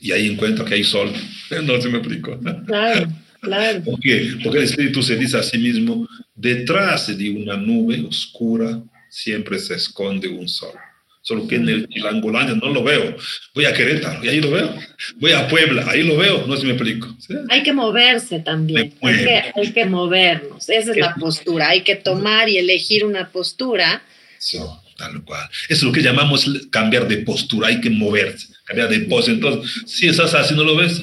y 0.00 0.12
ahí 0.12 0.28
encuentra 0.28 0.64
que 0.64 0.74
hay 0.74 0.84
sol. 0.84 1.12
No 1.64 1.78
se 1.82 1.90
me 1.90 1.98
explico. 1.98 2.40
Claro, 2.66 3.12
claro. 3.42 3.82
¿Por 3.84 4.00
qué? 4.00 4.36
Porque 4.42 4.58
el 4.58 4.64
espíritu 4.64 5.02
se 5.02 5.16
dice 5.16 5.36
a 5.36 5.42
sí 5.42 5.58
mismo, 5.58 6.08
detrás 6.34 7.14
de 7.14 7.30
una 7.30 7.58
nube 7.58 8.00
oscura 8.00 8.82
siempre 9.12 9.58
se 9.58 9.74
esconde 9.74 10.26
un 10.28 10.48
sol. 10.48 10.72
Solo 11.20 11.46
que 11.46 11.56
en 11.56 11.68
el 11.68 11.88
Chilangolandia 11.88 12.56
no 12.56 12.70
lo 12.70 12.82
veo. 12.82 13.14
Voy 13.54 13.66
a 13.66 13.72
Querétaro 13.72 14.24
y 14.24 14.28
ahí 14.28 14.40
lo 14.40 14.50
veo. 14.50 14.74
Voy 15.16 15.32
a 15.32 15.46
Puebla, 15.46 15.86
ahí 15.88 16.02
lo 16.02 16.16
veo. 16.16 16.46
No 16.46 16.54
sé 16.56 16.62
si 16.62 16.66
me 16.66 16.72
explico. 16.72 17.14
Hay 17.48 17.62
que 17.62 17.72
moverse 17.72 18.40
también. 18.40 18.94
Hay 19.02 19.16
que, 19.16 19.52
hay 19.54 19.72
que, 19.72 19.84
movernos. 19.84 20.68
Esa 20.68 20.90
es 20.90 20.96
la 20.96 21.14
postura. 21.14 21.68
Hay 21.68 21.82
que 21.82 21.94
tomar 21.94 22.48
y 22.48 22.58
elegir 22.58 23.04
una 23.04 23.30
postura. 23.30 24.02
Eso, 24.36 24.82
tal 24.96 25.22
cual. 25.22 25.48
Eso 25.68 25.74
es 25.74 25.82
lo 25.82 25.92
que 25.92 26.02
llamamos 26.02 26.50
cambiar 26.70 27.06
de 27.06 27.18
postura. 27.18 27.68
Hay 27.68 27.80
que 27.80 27.90
moverse, 27.90 28.48
cambiar 28.64 28.88
de 28.88 29.00
pose. 29.00 29.32
Entonces, 29.32 29.82
si 29.86 30.08
estás 30.08 30.34
así, 30.34 30.54
no 30.54 30.64
lo 30.64 30.74
ves. 30.74 31.02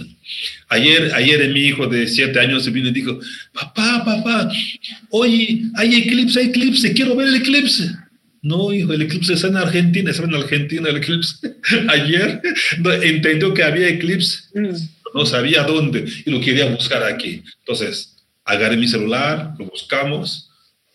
Ayer, 0.68 1.12
ayer 1.14 1.50
mi 1.50 1.62
hijo 1.62 1.88
de 1.88 2.08
siete 2.08 2.40
años 2.40 2.64
se 2.64 2.72
vino 2.72 2.90
y 2.90 2.94
dijo, 2.94 3.20
papá, 3.54 4.04
papá, 4.06 4.52
oye, 5.10 5.64
hay 5.76 5.96
eclipse, 5.96 6.40
hay 6.40 6.48
eclipse, 6.48 6.94
quiero 6.94 7.16
ver 7.16 7.28
el 7.28 7.36
eclipse. 7.36 7.90
No, 8.42 8.72
hijo, 8.74 8.94
el 8.94 9.02
eclipse 9.02 9.34
está 9.34 9.48
en 9.48 9.58
Argentina, 9.58 10.12
está 10.12 10.24
en 10.24 10.36
Argentina 10.36 10.90
el 10.90 10.98
eclipse. 10.98 11.56
Ayer 11.90 12.42
entendió 13.04 13.54
que 13.54 13.64
había 13.64 13.90
eclipse, 13.90 14.44
mm. 14.54 14.76
no 15.14 15.26
sabía 15.26 15.64
dónde 15.64 16.06
y 16.26 16.30
lo 16.30 16.40
quería 16.40 16.70
buscar 16.70 17.04
aquí. 17.04 17.44
Entonces, 17.60 18.16
agarré 18.46 18.78
mi 18.78 18.88
celular, 18.88 19.54
lo 19.60 19.66
buscamos, 19.66 20.49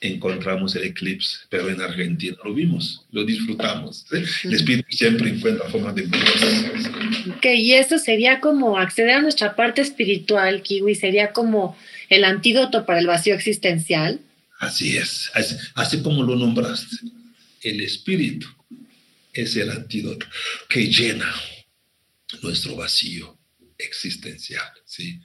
encontramos 0.07 0.77
el 0.77 0.85
eclipse, 0.85 1.39
pero 1.49 1.69
en 1.71 1.81
Argentina 1.81 2.37
lo 2.45 2.53
vimos, 2.53 3.07
lo 3.11 3.25
disfrutamos. 3.25 4.05
El 4.13 4.55
espíritu 4.55 4.87
siempre 4.91 5.31
encuentra 5.31 5.69
formas 5.69 5.95
de 5.95 6.05
Ok, 6.05 7.47
y 7.57 7.73
eso 7.73 7.99
sería 7.99 8.41
como 8.41 8.79
acceder 8.79 9.17
a 9.17 9.23
nuestra 9.23 9.57
parte 9.57 9.81
espiritual, 9.81 10.63
Kiwi, 10.63 10.95
sería 10.95 11.33
como 11.33 11.77
el 12.11 12.25
antídoto 12.25 12.85
para 12.85 12.99
el 12.99 13.07
vacío 13.07 13.35
existencial. 13.35 14.21
Así 14.59 14.97
es, 14.97 15.31
así, 15.75 16.03
como 16.03 16.23
lo 16.23 16.37
nombraste. 16.37 16.97
El 17.63 17.81
espíritu 17.81 18.47
es 19.33 19.57
el 19.57 19.71
antídoto 19.71 20.27
que 20.69 20.87
llena 20.87 21.35
nuestro 22.43 22.77
vacío 22.77 23.39
existencial, 23.79 24.71
¿sí? 24.85 25.19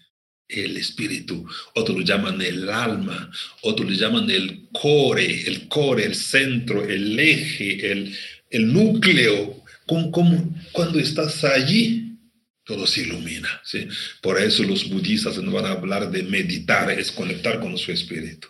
El 0.49 0.77
espíritu, 0.77 1.47
otros 1.75 1.99
lo 1.99 2.03
llaman 2.03 2.41
el 2.41 2.67
alma, 2.69 3.31
otros 3.61 3.89
lo 3.89 3.95
llaman 3.95 4.29
el 4.29 4.67
core, 4.73 5.47
el 5.47 5.67
core, 5.67 6.05
el 6.05 6.15
centro, 6.15 6.83
el 6.83 7.17
eje, 7.19 7.91
el, 7.91 8.15
el 8.49 8.73
núcleo. 8.73 9.63
Como, 9.85 10.11
como, 10.11 10.55
cuando 10.71 10.99
estás 10.99 11.43
allí, 11.43 12.17
todo 12.63 12.85
se 12.85 13.01
ilumina. 13.01 13.61
¿sí? 13.63 13.87
Por 14.21 14.39
eso 14.39 14.63
los 14.63 14.89
budistas 14.89 15.37
nos 15.37 15.53
van 15.53 15.65
a 15.65 15.71
hablar 15.71 16.11
de 16.11 16.23
meditar, 16.23 16.91
es 16.91 17.11
conectar 17.11 17.59
con 17.59 17.77
su 17.77 17.91
espíritu. 17.91 18.47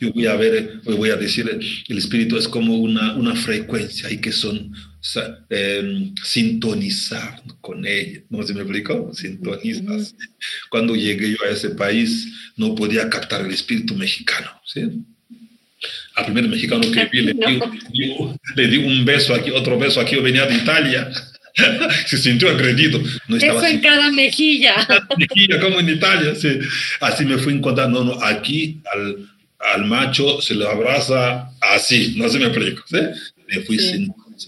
Yo 0.00 0.12
voy 0.12 0.26
a 0.26 0.34
ver, 0.34 0.80
voy 0.84 1.10
a 1.10 1.16
decir, 1.16 1.48
el 1.88 1.98
espíritu 1.98 2.36
es 2.36 2.48
como 2.48 2.76
una, 2.76 3.14
una 3.14 3.34
frecuencia 3.34 4.10
y 4.10 4.18
que 4.18 4.32
son 4.32 4.72
eh, 5.48 6.12
sintonizar 6.22 7.42
con 7.60 7.86
ella. 7.86 8.20
¿No 8.28 8.42
se 8.42 8.52
me 8.52 8.60
explicó? 8.60 9.12
Sintonizas. 9.14 10.14
Cuando 10.68 10.94
llegué 10.94 11.30
yo 11.30 11.38
a 11.44 11.50
ese 11.50 11.70
país, 11.70 12.28
no 12.56 12.74
podía 12.74 13.08
captar 13.08 13.46
el 13.46 13.52
espíritu 13.52 13.94
mexicano. 13.94 14.50
¿sí? 14.64 14.82
Al 16.16 16.24
primer 16.26 16.48
mexicano 16.48 16.82
que 16.82 17.06
vi, 17.06 17.22
le, 17.22 18.68
di, 18.68 18.76
un 18.76 19.04
beso 19.04 19.34
aquí, 19.34 19.50
otro 19.50 19.78
beso 19.78 20.00
aquí, 20.00 20.16
yo 20.16 20.22
venía 20.22 20.46
de 20.46 20.56
Italia. 20.56 21.10
se 22.06 22.18
sintió 22.18 22.50
agredido. 22.50 23.00
No 23.26 23.36
Eso 23.36 23.64
en 23.64 23.80
cada 23.80 24.10
mejilla. 24.10 24.86
mejilla, 25.16 25.60
como 25.60 25.80
en 25.80 25.88
Italia. 25.88 26.34
Sí. 26.34 26.58
Así 27.00 27.24
me 27.24 27.38
fui 27.38 27.54
encontrando. 27.54 28.04
No, 28.04 28.14
no, 28.14 28.22
aquí 28.22 28.80
al, 28.92 29.28
al 29.60 29.84
macho 29.84 30.40
se 30.40 30.54
le 30.54 30.66
abraza 30.66 31.50
así, 31.60 32.14
no 32.16 32.28
se 32.28 32.38
me 32.38 32.46
explico. 32.46 32.82
¿sí? 32.86 32.98
Me 33.46 33.60
fui 33.62 33.78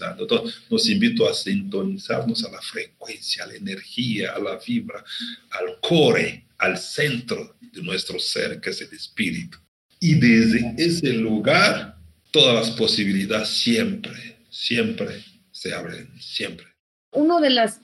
entonces, 0.01 0.61
nos 0.69 0.89
invito 0.89 1.29
a 1.29 1.33
sintonizarnos 1.33 2.43
a 2.45 2.51
la 2.51 2.61
frecuencia, 2.61 3.43
a 3.43 3.47
la 3.47 3.55
energía, 3.55 4.31
a 4.31 4.39
la 4.39 4.59
vibra, 4.65 5.03
al 5.51 5.79
core, 5.81 6.45
al 6.57 6.77
centro 6.77 7.55
de 7.59 7.81
nuestro 7.81 8.19
ser, 8.19 8.59
que 8.59 8.71
es 8.71 8.81
el 8.81 8.93
espíritu. 8.93 9.57
Y 9.99 10.15
desde 10.15 10.73
ese 10.77 11.13
lugar, 11.13 11.97
todas 12.31 12.67
las 12.67 12.75
posibilidades 12.75 13.49
siempre, 13.49 14.37
siempre 14.49 15.23
se 15.51 15.73
abren, 15.73 16.09
siempre. 16.19 16.65
Uno 17.11 17.39
de 17.39 17.51
las, 17.51 17.79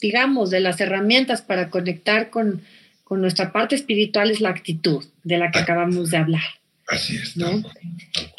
digamos, 0.00 0.50
de 0.50 0.60
las 0.60 0.80
herramientas 0.80 1.42
para 1.42 1.70
conectar 1.70 2.30
con, 2.30 2.62
con 3.04 3.20
nuestra 3.20 3.52
parte 3.52 3.74
espiritual 3.74 4.30
es 4.30 4.40
la 4.40 4.50
actitud 4.50 5.04
de 5.24 5.38
la 5.38 5.50
que 5.50 5.60
acabamos 5.60 6.10
de 6.10 6.18
hablar. 6.18 6.57
Así 6.88 7.16
es. 7.16 7.34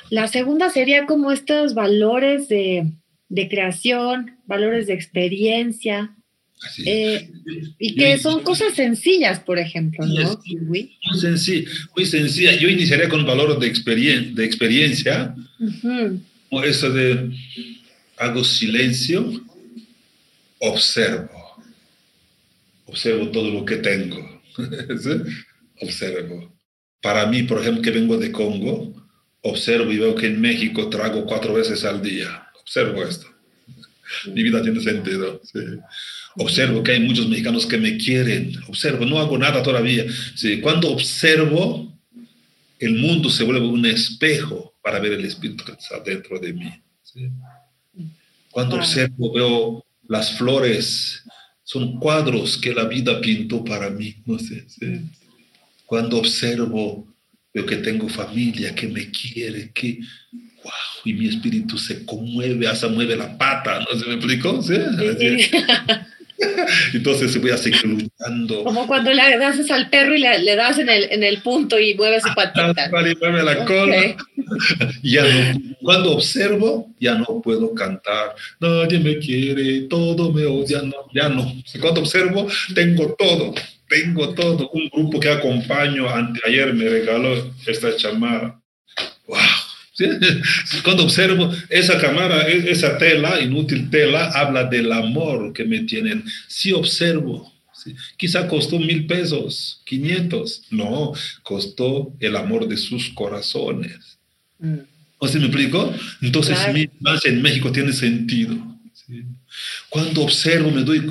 La 0.10 0.28
segunda 0.28 0.70
sería 0.70 1.06
como 1.06 1.32
estos 1.32 1.76
valores 1.76 2.50
de, 2.50 2.92
de 3.30 3.48
creación, 3.48 4.38
valores 4.48 4.88
de 4.88 4.94
experiencia, 4.94 6.16
eh, 6.86 7.30
y 7.78 7.96
que 7.96 8.18
son 8.18 8.44
cosas 8.44 8.74
sencillas, 8.74 9.40
por 9.40 9.60
ejemplo, 9.60 10.06
¿no? 10.06 10.42
Muy, 10.62 10.98
sencilla, 11.18 11.70
muy 11.96 12.06
sencilla. 12.06 12.54
Yo 12.56 12.68
iniciaría 12.68 13.08
con 13.08 13.26
valores 13.26 13.60
de, 13.60 13.68
experien 13.68 14.36
de 14.36 14.46
experiencia, 14.46 15.34
o 16.50 16.64
eso 16.64 16.92
de 16.92 17.32
hago 18.18 18.44
silencio, 18.44 19.42
observo, 20.58 21.64
observo 22.86 23.30
todo 23.30 23.52
lo 23.52 23.64
que 23.64 23.78
tengo, 23.78 24.42
observo. 25.82 26.59
Para 27.02 27.26
mí, 27.26 27.44
por 27.44 27.60
ejemplo, 27.60 27.82
que 27.82 27.92
vengo 27.92 28.18
de 28.18 28.32
Congo, 28.32 28.94
observo 29.42 29.92
y 29.92 29.98
veo 29.98 30.16
que 30.16 30.28
en 30.28 30.42
México 30.42 30.90
trago 30.90 31.26
cuatro 31.26 31.54
veces 31.54 31.86
al 31.86 32.02
día 32.02 32.46
observo 32.70 33.04
esto. 33.04 33.28
Mi 34.28 34.44
vida 34.44 34.62
tiene 34.62 34.80
sentido. 34.80 35.42
Observo 36.36 36.84
que 36.84 36.92
hay 36.92 37.00
muchos 37.00 37.28
mexicanos 37.28 37.66
que 37.66 37.78
me 37.78 37.98
quieren. 37.98 38.56
Observo, 38.68 39.06
no 39.06 39.20
hago 39.20 39.38
nada 39.38 39.64
todavía. 39.64 40.06
Sí. 40.36 40.62
Cuando 40.62 40.92
observo, 40.92 42.00
el 42.78 42.96
mundo 42.96 43.30
se 43.30 43.44
vuelve 43.44 43.68
un 43.68 43.86
espejo 43.88 44.76
para 44.84 45.00
ver 45.00 45.14
el 45.14 45.26
espíritu 45.26 45.64
que 45.66 45.72
está 45.72 46.00
dentro 46.00 46.40
de 46.40 46.54
mí. 46.54 46.72
Cuando 48.52 48.76
observo, 48.76 49.34
veo 49.34 49.86
las 50.08 50.38
flores, 50.38 51.24
son 51.64 52.00
cuadros 52.00 52.58
que 52.58 52.74
la 52.74 52.86
vida 52.86 53.20
pintó 53.20 53.64
para 53.64 53.90
mí. 53.90 54.16
No 54.26 54.38
sé. 54.38 54.66
Cuando 55.90 56.20
observo, 56.20 57.08
veo 57.52 57.66
que 57.66 57.78
tengo 57.78 58.08
familia, 58.08 58.76
que 58.76 58.88
me 58.88 59.10
quiere, 59.10 59.72
que, 59.74 59.98
wow, 60.64 60.72
y 61.04 61.14
mi 61.14 61.28
espíritu 61.28 61.80
se 61.80 62.06
conmueve, 62.06 62.68
hasta 62.68 62.90
mueve 62.90 63.16
la 63.16 63.36
pata, 63.36 63.80
¿no 63.80 64.00
se 64.00 64.06
me 64.06 64.14
explicó? 64.14 64.62
¿Sí? 64.62 64.76
Entonces 66.94 67.42
voy 67.42 67.50
a 67.50 67.58
seguir 67.58 67.84
luchando. 67.86 68.64
Como 68.66 68.86
cuando 68.86 69.12
le 69.12 69.36
das 69.40 69.72
al 69.72 69.90
perro 69.90 70.16
y 70.16 70.20
le, 70.20 70.56
das 70.56 70.78
en 70.78 70.90
el, 70.90 71.08
en 71.10 71.24
el, 71.24 71.42
punto 71.42 71.80
y 71.80 71.96
mueve 71.96 72.22
su 72.22 72.32
patita. 72.36 72.86
Y 72.86 73.16
mueve 73.16 73.44
la 73.44 73.66
cola. 73.66 74.16
ya 75.02 75.24
no, 75.24 75.60
cuando 75.82 76.12
observo, 76.12 76.94
ya 77.00 77.16
no 77.16 77.42
puedo 77.42 77.74
cantar. 77.74 78.36
Nadie 78.60 79.00
me 79.00 79.18
quiere, 79.18 79.88
todo 79.90 80.32
me 80.32 80.46
odia. 80.46 80.84
No, 80.84 81.08
ya 81.16 81.30
no. 81.30 81.52
Cuando 81.82 82.02
observo, 82.02 82.48
tengo 82.76 83.16
todo. 83.18 83.56
Tengo 83.90 84.34
todo. 84.36 84.70
Un 84.70 84.88
grupo 84.90 85.20
que 85.20 85.30
acompaño, 85.30 86.06
ayer 86.46 86.74
me 86.74 86.88
regaló 86.88 87.54
esta 87.66 87.96
chamara. 87.98 88.62
¡Wow! 89.28 89.38
Cuando 90.84 91.04
observo 91.04 91.52
esa 91.70 92.00
cámara, 92.00 92.48
e, 92.48 92.72
esa 92.72 92.98
tela, 92.98 93.42
inútil 93.42 93.90
tela, 93.90 94.32
habla 94.32 94.64
del 94.64 94.92
amor 94.92 95.52
que 95.54 95.66
me 95.66 95.80
tienen. 95.80 96.24
Si 96.48 96.72
observo, 96.72 97.52
quizá 98.18 98.48
costó 98.48 98.80
mil 98.80 99.08
pesos, 99.08 99.82
quinientos. 99.86 100.64
No, 100.70 101.14
costó 101.44 102.14
el 102.20 102.36
amor 102.36 102.68
de 102.68 102.78
sus 102.78 103.10
corazones. 103.10 104.18
Mm. 104.60 104.78
¿O 105.18 105.28
se 105.28 105.40
me 105.40 105.46
explico? 105.48 105.94
Entonces, 106.22 106.58
mi 106.74 106.90
en 107.26 107.42
México 107.42 107.72
tiene 107.72 107.92
sentido. 107.92 108.56
Cuando 109.90 110.22
observo, 110.22 110.72
me 110.72 110.84
doy 110.84 111.06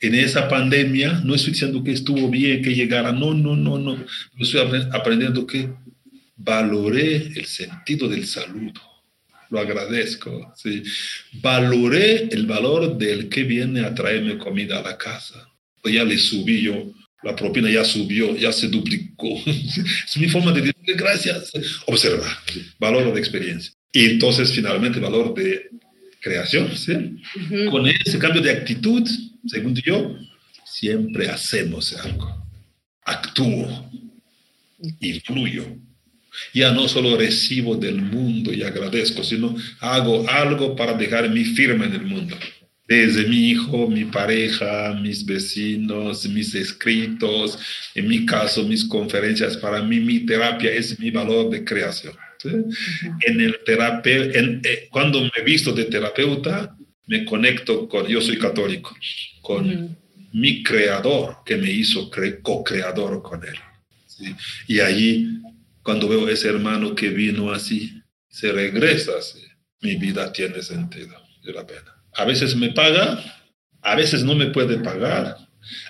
en 0.00 0.14
esa 0.14 0.48
pandemia, 0.48 1.20
no 1.24 1.34
estoy 1.34 1.52
diciendo 1.52 1.82
que 1.82 1.92
estuvo 1.92 2.28
bien 2.28 2.62
que 2.62 2.74
llegara, 2.74 3.12
no, 3.12 3.32
no, 3.32 3.56
no, 3.56 3.78
no. 3.78 4.04
Estoy 4.38 4.60
aprendiendo 4.92 5.46
que 5.46 5.70
valoré 6.36 7.16
el 7.16 7.46
sentido 7.46 8.08
del 8.08 8.26
saludo. 8.26 8.80
Lo 9.50 9.60
agradezco. 9.60 10.52
¿sí? 10.56 10.82
Valoré 11.40 12.28
el 12.30 12.46
valor 12.46 12.98
del 12.98 13.28
que 13.28 13.44
viene 13.44 13.80
a 13.80 13.94
traerme 13.94 14.38
comida 14.38 14.78
a 14.78 14.82
la 14.82 14.98
casa. 14.98 15.48
Pues 15.80 15.94
ya 15.94 16.04
le 16.04 16.18
subí 16.18 16.62
yo, 16.62 16.92
la 17.22 17.34
propina 17.34 17.70
ya 17.70 17.84
subió, 17.84 18.36
ya 18.36 18.52
se 18.52 18.68
duplicó. 18.68 19.40
es 19.46 20.16
mi 20.16 20.28
forma 20.28 20.52
de 20.52 20.60
decir 20.60 20.96
gracias. 20.96 21.52
Observa, 21.86 22.26
valor 22.78 23.12
de 23.14 23.18
experiencia. 23.18 23.72
Y 23.92 24.04
entonces 24.04 24.52
finalmente 24.52 25.00
valor 25.00 25.32
de 25.34 25.70
creación. 26.20 26.76
¿sí? 26.76 26.92
Con 27.70 27.86
ese 27.86 28.18
cambio 28.18 28.42
de 28.42 28.50
actitud, 28.50 29.08
según 29.46 29.74
yo, 29.74 30.16
siempre 30.64 31.28
hacemos 31.28 31.94
algo. 31.96 32.46
Actúo, 33.04 33.90
influyo 35.00 35.64
ya 36.52 36.72
no 36.72 36.88
solo 36.88 37.16
recibo 37.16 37.76
del 37.76 37.96
mundo 37.96 38.52
y 38.52 38.62
agradezco, 38.62 39.22
sino 39.22 39.56
hago 39.80 40.28
algo 40.28 40.76
para 40.76 40.94
dejar 40.94 41.28
mi 41.30 41.44
firma 41.44 41.86
en 41.86 41.94
el 41.94 42.02
mundo. 42.02 42.36
Desde 42.88 43.26
mi 43.26 43.50
hijo, 43.50 43.88
mi 43.88 44.04
pareja, 44.04 44.96
mis 45.02 45.24
vecinos, 45.26 46.28
mis 46.28 46.54
escritos, 46.54 47.58
en 47.94 48.06
mi 48.06 48.24
caso, 48.24 48.62
mis 48.62 48.84
conferencias, 48.84 49.56
para 49.56 49.82
mí 49.82 49.98
mi 49.98 50.20
terapia 50.20 50.70
es 50.72 50.98
mi 51.00 51.10
valor 51.10 51.50
de 51.50 51.64
creación. 51.64 52.14
En 52.44 53.40
el 53.40 53.56
eh, 53.66 54.88
cuando 54.90 55.20
me 55.20 55.44
visto 55.44 55.72
de 55.72 55.84
terapeuta, 55.86 56.75
me 57.06 57.24
conecto 57.24 57.88
con, 57.88 58.06
yo 58.06 58.20
soy 58.20 58.38
católico, 58.38 58.94
con 59.40 59.96
mi 60.32 60.62
creador 60.62 61.38
que 61.44 61.56
me 61.56 61.70
hizo 61.70 62.10
co-creador 62.42 63.22
con 63.22 63.42
él. 63.44 63.56
Y 64.66 64.80
allí 64.80 65.40
cuando 65.82 66.08
veo 66.08 66.28
ese 66.28 66.48
hermano 66.48 66.94
que 66.94 67.10
vino 67.10 67.52
así, 67.52 68.02
se 68.28 68.50
regresa 68.50 69.12
así, 69.18 69.40
mi 69.80 69.94
vida 69.96 70.32
tiene 70.32 70.60
sentido 70.62 71.16
de 71.44 71.52
la 71.52 71.66
pena. 71.66 71.94
A 72.14 72.24
veces 72.24 72.56
me 72.56 72.70
paga, 72.70 73.22
a 73.82 73.94
veces 73.94 74.24
no 74.24 74.34
me 74.34 74.46
puede 74.46 74.78
pagar, 74.78 75.36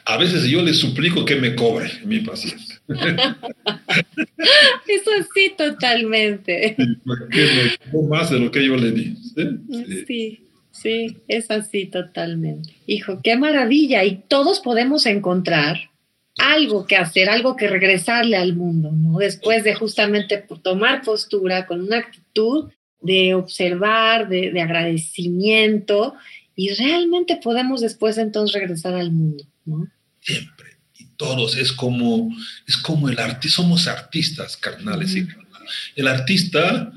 a 0.04 0.16
veces 0.18 0.44
yo 0.44 0.62
le 0.62 0.74
suplico 0.74 1.24
que 1.24 1.36
me 1.36 1.54
cobre 1.54 1.90
mi 2.04 2.20
paciente. 2.20 2.74
Eso 4.86 5.10
sí, 5.34 5.54
totalmente. 5.56 6.76
Porque 7.04 7.76
me 7.92 8.08
más 8.08 8.30
de 8.30 8.38
lo 8.38 8.50
que 8.50 8.64
yo 8.66 8.76
le 8.76 8.90
di. 8.92 9.16
¿sí? 9.34 10.04
sí, 10.06 10.45
es 10.84 11.50
así 11.50 11.86
totalmente. 11.86 12.74
Hijo, 12.86 13.20
qué 13.22 13.36
maravilla. 13.36 14.04
Y 14.04 14.22
todos 14.28 14.60
podemos 14.60 15.06
encontrar 15.06 15.90
algo 16.38 16.86
que 16.86 16.96
hacer, 16.96 17.28
algo 17.28 17.56
que 17.56 17.68
regresarle 17.68 18.36
al 18.36 18.54
mundo, 18.54 18.92
¿no? 18.92 19.18
Después 19.18 19.64
de 19.64 19.74
justamente 19.74 20.44
tomar 20.62 21.02
postura 21.02 21.66
con 21.66 21.80
una 21.80 21.98
actitud 21.98 22.70
de 23.00 23.34
observar, 23.34 24.28
de, 24.28 24.60
agradecimiento, 24.60 26.14
y 26.54 26.70
realmente 26.74 27.38
podemos 27.42 27.80
después 27.80 28.18
entonces 28.18 28.60
regresar 28.60 28.94
al 28.94 29.12
mundo, 29.12 29.44
¿no? 29.64 29.86
Siempre. 30.20 30.66
Y 30.98 31.04
todos 31.16 31.56
es 31.56 31.72
como, 31.72 32.30
es 32.66 32.76
como 32.76 33.08
el 33.08 33.18
artista, 33.18 33.56
somos 33.56 33.86
artistas 33.86 34.56
carnales 34.56 35.14
y 35.14 35.26
El 35.94 36.08
artista 36.08 36.92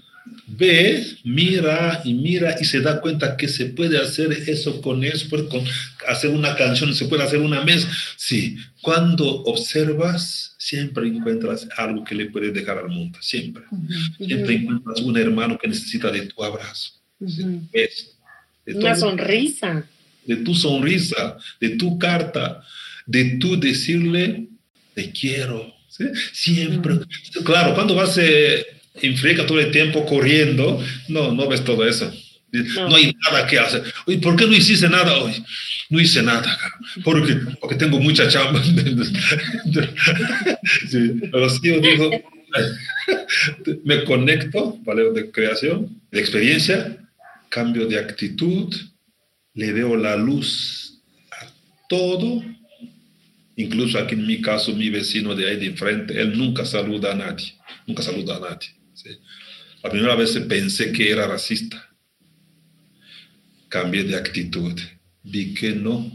ve, 0.48 1.06
mira 1.24 2.02
y 2.04 2.14
mira 2.14 2.56
y 2.60 2.66
se 2.66 2.82
da 2.82 3.00
cuenta 3.02 3.38
que 3.38 3.48
se 3.48 3.66
puede 3.66 3.98
hacer 3.98 4.32
eso 4.48 4.82
con 4.82 5.04
eso, 5.04 5.28
con 5.50 5.64
hacer 6.08 6.32
una 6.32 6.56
canción, 6.56 6.94
se 6.94 7.06
puede 7.06 7.24
hacer 7.24 7.40
una 7.40 7.64
mesa. 7.64 7.88
Sí, 8.18 8.58
cuando 8.82 9.44
observas, 9.44 10.56
siempre 10.58 11.08
encuentras 11.08 11.68
algo 11.78 12.04
que 12.04 12.16
le 12.16 12.26
puedes 12.26 12.54
dejar 12.54 12.78
al 12.80 12.90
mundo, 12.90 13.20
siempre. 13.22 13.64
Siempre 14.18 14.56
encuentras 14.56 15.02
un 15.02 15.18
hermano 15.18 15.58
que 15.58 15.68
necesita 15.68 16.12
de 16.12 16.28
tu 16.28 16.44
abrazo. 16.44 16.94
una 18.66 18.96
sonrisa. 18.96 19.86
De 20.26 20.36
tu 20.38 20.54
sonrisa, 20.54 21.38
de 21.60 21.70
tu 21.70 21.98
carta, 21.98 22.64
de 23.06 23.38
tu 23.38 23.60
decirle, 23.60 24.48
te 24.94 25.12
quiero. 25.12 25.74
Siempre. 26.34 27.00
Claro, 27.44 27.74
cuando 27.74 27.96
vas... 27.96 28.18
Eh, 28.18 28.79
inflica 29.02 29.46
todo 29.46 29.60
el 29.60 29.72
tiempo 29.72 30.06
corriendo, 30.06 30.84
no, 31.08 31.32
no 31.32 31.48
ves 31.48 31.64
todo 31.64 31.88
eso. 31.88 32.12
No. 32.52 32.96
hay 32.96 33.16
nada 33.26 33.46
que 33.46 33.60
hacer. 33.60 33.84
Oye, 34.08 34.18
¿por 34.18 34.36
qué 34.36 34.48
no 34.48 34.54
hiciste 34.54 34.90
nada 34.90 35.20
hoy? 35.20 35.34
No 35.90 36.00
hice 36.00 36.24
nada, 36.24 36.58
porque, 37.04 37.36
porque 37.60 37.76
tengo 37.76 38.00
mucha 38.00 38.28
chamba. 38.28 38.64
sí, 38.64 38.74
pero 41.32 41.48
sí 41.50 41.60
yo 41.64 41.80
digo, 41.80 42.10
me 43.84 44.04
conecto, 44.04 44.78
¿vale? 44.84 45.12
De 45.12 45.30
creación, 45.32 46.02
de 46.12 46.20
experiencia, 46.20 46.98
cambio 47.50 47.88
de 47.88 48.00
actitud, 48.00 48.74
le 49.54 49.74
veo 49.74 49.96
la 49.96 50.16
luz 50.16 51.02
a 51.32 51.46
todo, 51.88 52.44
incluso 53.56 54.00
aquí 54.00 54.16
en 54.16 54.26
mi 54.26 54.42
caso, 54.42 54.76
mi 54.76 54.90
vecino 54.90 55.36
de 55.36 55.50
ahí 55.50 55.58
de 55.58 55.68
enfrente, 55.68 56.20
él 56.20 56.36
nunca 56.38 56.66
saluda 56.66 57.12
a 57.12 57.16
nadie, 57.16 57.54
nunca 57.86 58.02
saluda 58.04 58.38
a 58.38 58.40
nadie. 58.40 58.79
La 59.84 59.90
primera 59.90 60.16
vez 60.16 60.38
pensé 60.48 60.92
que 60.92 61.10
era 61.10 61.28
racista. 61.28 61.90
Cambié 63.70 64.04
de 64.04 64.16
actitud. 64.16 64.80
Vi 65.24 65.54
que 65.54 65.72
no. 65.72 66.12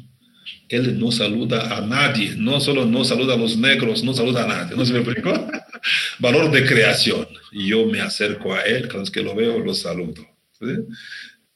Él 0.68 0.98
no 0.98 1.12
saluda 1.12 1.76
a 1.76 1.80
nadie. 1.80 2.34
No 2.36 2.60
solo 2.60 2.84
no 2.84 3.04
saluda 3.04 3.34
a 3.34 3.38
los 3.38 3.56
negros, 3.56 4.02
no 4.02 4.12
saluda 4.12 4.44
a 4.44 4.48
nadie. 4.48 4.76
¿No 4.76 4.84
se 4.84 4.92
me 4.92 5.00
explicó? 5.00 5.32
Valor 6.18 6.50
de 6.50 6.64
creación. 6.66 7.26
Yo 7.52 7.86
me 7.86 8.00
acerco 8.00 8.54
a 8.54 8.62
él, 8.62 8.88
cada 8.88 9.00
vez 9.00 9.10
que 9.10 9.22
lo 9.22 9.34
veo, 9.34 9.58
lo 9.58 9.74
saludo. 9.74 10.26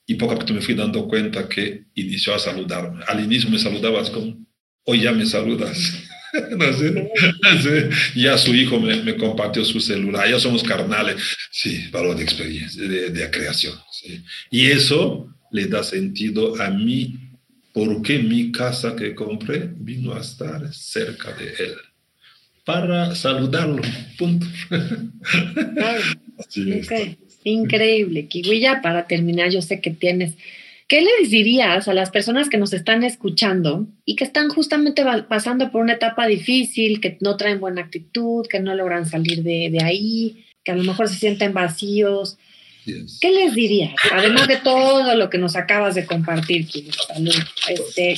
Y 0.05 0.15
poco 0.15 0.33
a 0.33 0.39
poco 0.39 0.53
me 0.53 0.61
fui 0.61 0.73
dando 0.73 1.07
cuenta 1.07 1.47
que 1.47 1.85
inició 1.95 2.33
a 2.33 2.39
saludarme. 2.39 3.03
Al 3.07 3.23
inicio 3.23 3.49
me 3.49 3.59
saludabas 3.59 4.09
con, 4.09 4.47
hoy 4.85 5.01
ya 5.01 5.11
me 5.11 5.25
saludas. 5.25 6.08
no 6.57 6.73
sé, 6.73 7.89
Ya 8.15 8.37
su 8.37 8.53
hijo 8.53 8.79
me, 8.79 9.15
compartió 9.15 9.63
su 9.65 9.79
celular, 9.79 10.29
ya 10.29 10.39
somos 10.39 10.63
carnales. 10.63 11.15
Sí, 11.51 11.87
valor 11.91 12.17
de 12.17 12.23
experiencia, 12.23 12.83
de, 12.83 13.31
creación. 13.31 13.73
Y 14.49 14.67
eso 14.67 15.27
le 15.51 15.67
da 15.67 15.83
sentido 15.83 16.61
a 16.61 16.69
mí, 16.69 17.17
porque 17.73 18.19
mi 18.19 18.51
casa 18.51 18.95
que 18.95 19.15
compré 19.15 19.69
vino 19.75 20.13
a 20.13 20.21
estar 20.21 20.73
cerca 20.73 21.33
de 21.33 21.47
él. 21.47 21.75
Para 22.65 23.15
saludarlo, 23.15 23.81
punto. 24.17 24.45
Increíble. 27.43 28.27
Kiwi, 28.27 28.65
para 28.83 29.07
terminar, 29.07 29.49
yo 29.49 29.61
sé 29.61 29.81
que 29.81 29.91
tienes 29.91 30.35
¿Qué 30.89 31.01
les 31.01 31.29
dirías 31.29 31.87
a 31.87 31.93
las 31.93 32.09
personas 32.09 32.49
que 32.49 32.57
nos 32.57 32.73
están 32.73 33.03
escuchando 33.03 33.87
y 34.05 34.15
que 34.15 34.23
están 34.23 34.49
justamente 34.49 35.05
pasando 35.29 35.71
por 35.71 35.83
una 35.83 35.93
etapa 35.93 36.25
difícil, 36.25 36.99
que 36.99 37.19
no 37.21 37.37
traen 37.37 37.59
buena 37.59 37.81
actitud, 37.81 38.47
que 38.49 38.59
no 38.59 38.73
logran 38.73 39.05
salir 39.05 39.43
de, 39.43 39.77
ahí, 39.83 40.47
que 40.63 40.71
a 40.71 40.75
lo 40.75 40.83
mejor 40.83 41.07
se 41.07 41.17
sienten 41.17 41.53
vacíos? 41.53 42.39
¿Qué 43.21 43.31
les 43.31 43.53
dirías? 43.53 43.93
Además 44.11 44.47
de 44.47 44.57
todo 44.57 45.13
lo 45.13 45.29
que 45.29 45.37
nos 45.37 45.55
acabas 45.55 45.93
de 45.93 46.07
compartir, 46.07 46.67
este, 47.67 48.15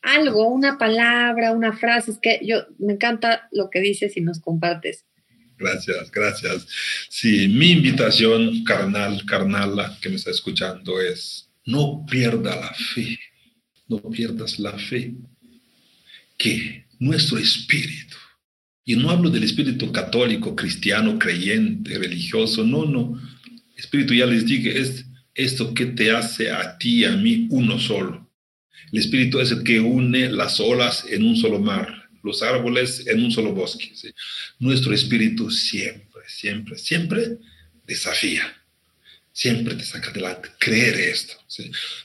algo, 0.00 0.48
una 0.48 0.78
palabra, 0.78 1.52
una 1.52 1.76
frase, 1.76 2.12
es 2.12 2.18
que 2.18 2.40
yo 2.42 2.64
me 2.78 2.94
encanta 2.94 3.48
lo 3.52 3.68
que 3.68 3.80
dices 3.80 4.16
y 4.16 4.22
nos 4.22 4.40
compartes. 4.40 5.04
Gracias, 5.58 6.10
gracias. 6.10 6.66
Sí, 7.10 7.46
mi 7.48 7.72
invitación 7.72 8.64
carnal, 8.64 9.22
carnala 9.26 9.98
que 10.00 10.08
me 10.08 10.16
está 10.16 10.30
escuchando 10.30 10.98
es, 10.98 11.50
no 11.66 12.04
pierda 12.08 12.56
la 12.56 12.74
fe, 12.74 13.18
no 13.88 13.98
pierdas 14.10 14.58
la 14.58 14.76
fe, 14.78 15.14
que 16.36 16.86
nuestro 16.98 17.38
espíritu, 17.38 18.16
y 18.84 18.96
no 18.96 19.10
hablo 19.10 19.30
del 19.30 19.44
espíritu 19.44 19.90
católico, 19.92 20.54
cristiano, 20.54 21.18
creyente, 21.18 21.98
religioso, 21.98 22.64
no, 22.64 22.84
no, 22.84 23.20
espíritu 23.76 24.14
ya 24.14 24.26
les 24.26 24.44
dije, 24.44 24.78
es 24.78 25.06
esto 25.34 25.74
que 25.74 25.86
te 25.86 26.10
hace 26.10 26.50
a 26.50 26.76
ti 26.78 27.00
y 27.00 27.04
a 27.04 27.16
mí 27.16 27.46
uno 27.50 27.78
solo. 27.78 28.30
El 28.92 28.98
espíritu 28.98 29.40
es 29.40 29.50
el 29.50 29.64
que 29.64 29.80
une 29.80 30.30
las 30.30 30.60
olas 30.60 31.04
en 31.08 31.24
un 31.24 31.36
solo 31.36 31.58
mar 31.58 32.04
los 32.24 32.42
árboles 32.42 33.06
en 33.06 33.22
un 33.22 33.30
solo 33.30 33.52
bosque. 33.52 33.92
Nuestro 34.58 34.94
espíritu 34.94 35.50
siempre, 35.50 36.22
siempre, 36.26 36.78
siempre 36.78 37.38
desafía, 37.86 38.42
siempre 39.34 39.74
te 39.74 39.84
saca 39.84 40.10
adelante. 40.10 40.48
Creer 40.58 40.94
esto. 40.94 41.34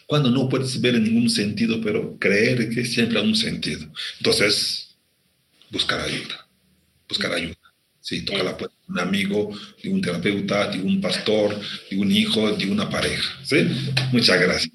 Cuando 0.05 0.29
no 0.31 0.49
puedes 0.49 0.81
ver 0.81 0.95
en 0.95 1.05
ningún 1.05 1.29
sentido, 1.29 1.79
pero 1.79 2.17
creer 2.19 2.69
que 2.69 2.83
siempre 2.83 3.19
hay 3.19 3.25
un 3.25 3.35
sentido. 3.35 3.87
Entonces, 4.17 4.97
buscar 5.69 6.01
ayuda, 6.01 6.47
buscar 7.07 7.31
ayuda. 7.31 7.55
Sí, 8.01 8.25
toca 8.25 8.41
la 8.41 8.57
puerta 8.57 8.75
de 8.87 8.93
un 8.93 8.99
amigo, 8.99 9.51
de 9.83 9.89
un 9.89 10.01
terapeuta, 10.01 10.71
de 10.71 10.81
un 10.81 10.99
pastor, 10.99 11.55
de 11.91 11.97
un 11.97 12.11
hijo, 12.11 12.51
de 12.51 12.65
una 12.65 12.89
pareja. 12.89 13.37
¿sí? 13.43 13.67
Muchas 14.11 14.41
gracias. 14.41 14.73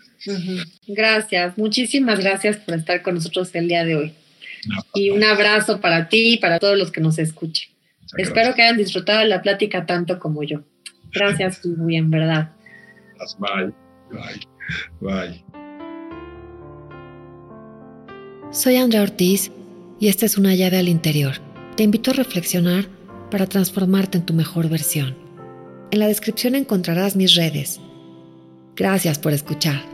Gracias, 0.86 1.58
muchísimas 1.58 2.20
gracias 2.20 2.56
por 2.58 2.76
estar 2.76 3.02
con 3.02 3.16
nosotros 3.16 3.50
el 3.54 3.68
día 3.68 3.84
de 3.84 3.96
hoy. 3.96 4.14
Y 4.94 5.10
un 5.10 5.24
abrazo 5.24 5.80
para 5.80 6.08
ti 6.08 6.34
y 6.34 6.36
para 6.38 6.58
todos 6.58 6.78
los 6.78 6.92
que 6.92 7.00
nos 7.00 7.18
escuchen. 7.18 7.68
Espero 8.16 8.54
que 8.54 8.62
hayan 8.62 8.76
disfrutado 8.76 9.24
la 9.24 9.42
plática 9.42 9.84
tanto 9.84 10.18
como 10.18 10.44
yo. 10.44 10.62
Gracias, 11.14 11.64
muy 11.64 11.96
en 11.96 12.10
verdad. 12.10 12.50
Bye, 13.38 13.72
bye, 14.10 14.40
bye. 15.00 15.44
Soy 18.50 18.76
Andrea 18.76 19.02
Ortiz 19.02 19.50
y 19.98 20.08
esta 20.08 20.26
es 20.26 20.36
una 20.36 20.54
llave 20.54 20.78
al 20.78 20.88
interior. 20.88 21.34
Te 21.76 21.82
invito 21.82 22.10
a 22.10 22.14
reflexionar 22.14 22.86
para 23.30 23.46
transformarte 23.46 24.18
en 24.18 24.26
tu 24.26 24.34
mejor 24.34 24.68
versión. 24.68 25.16
En 25.90 25.98
la 25.98 26.06
descripción 26.06 26.54
encontrarás 26.54 27.16
mis 27.16 27.34
redes. 27.34 27.80
Gracias 28.76 29.18
por 29.18 29.32
escuchar. 29.32 29.93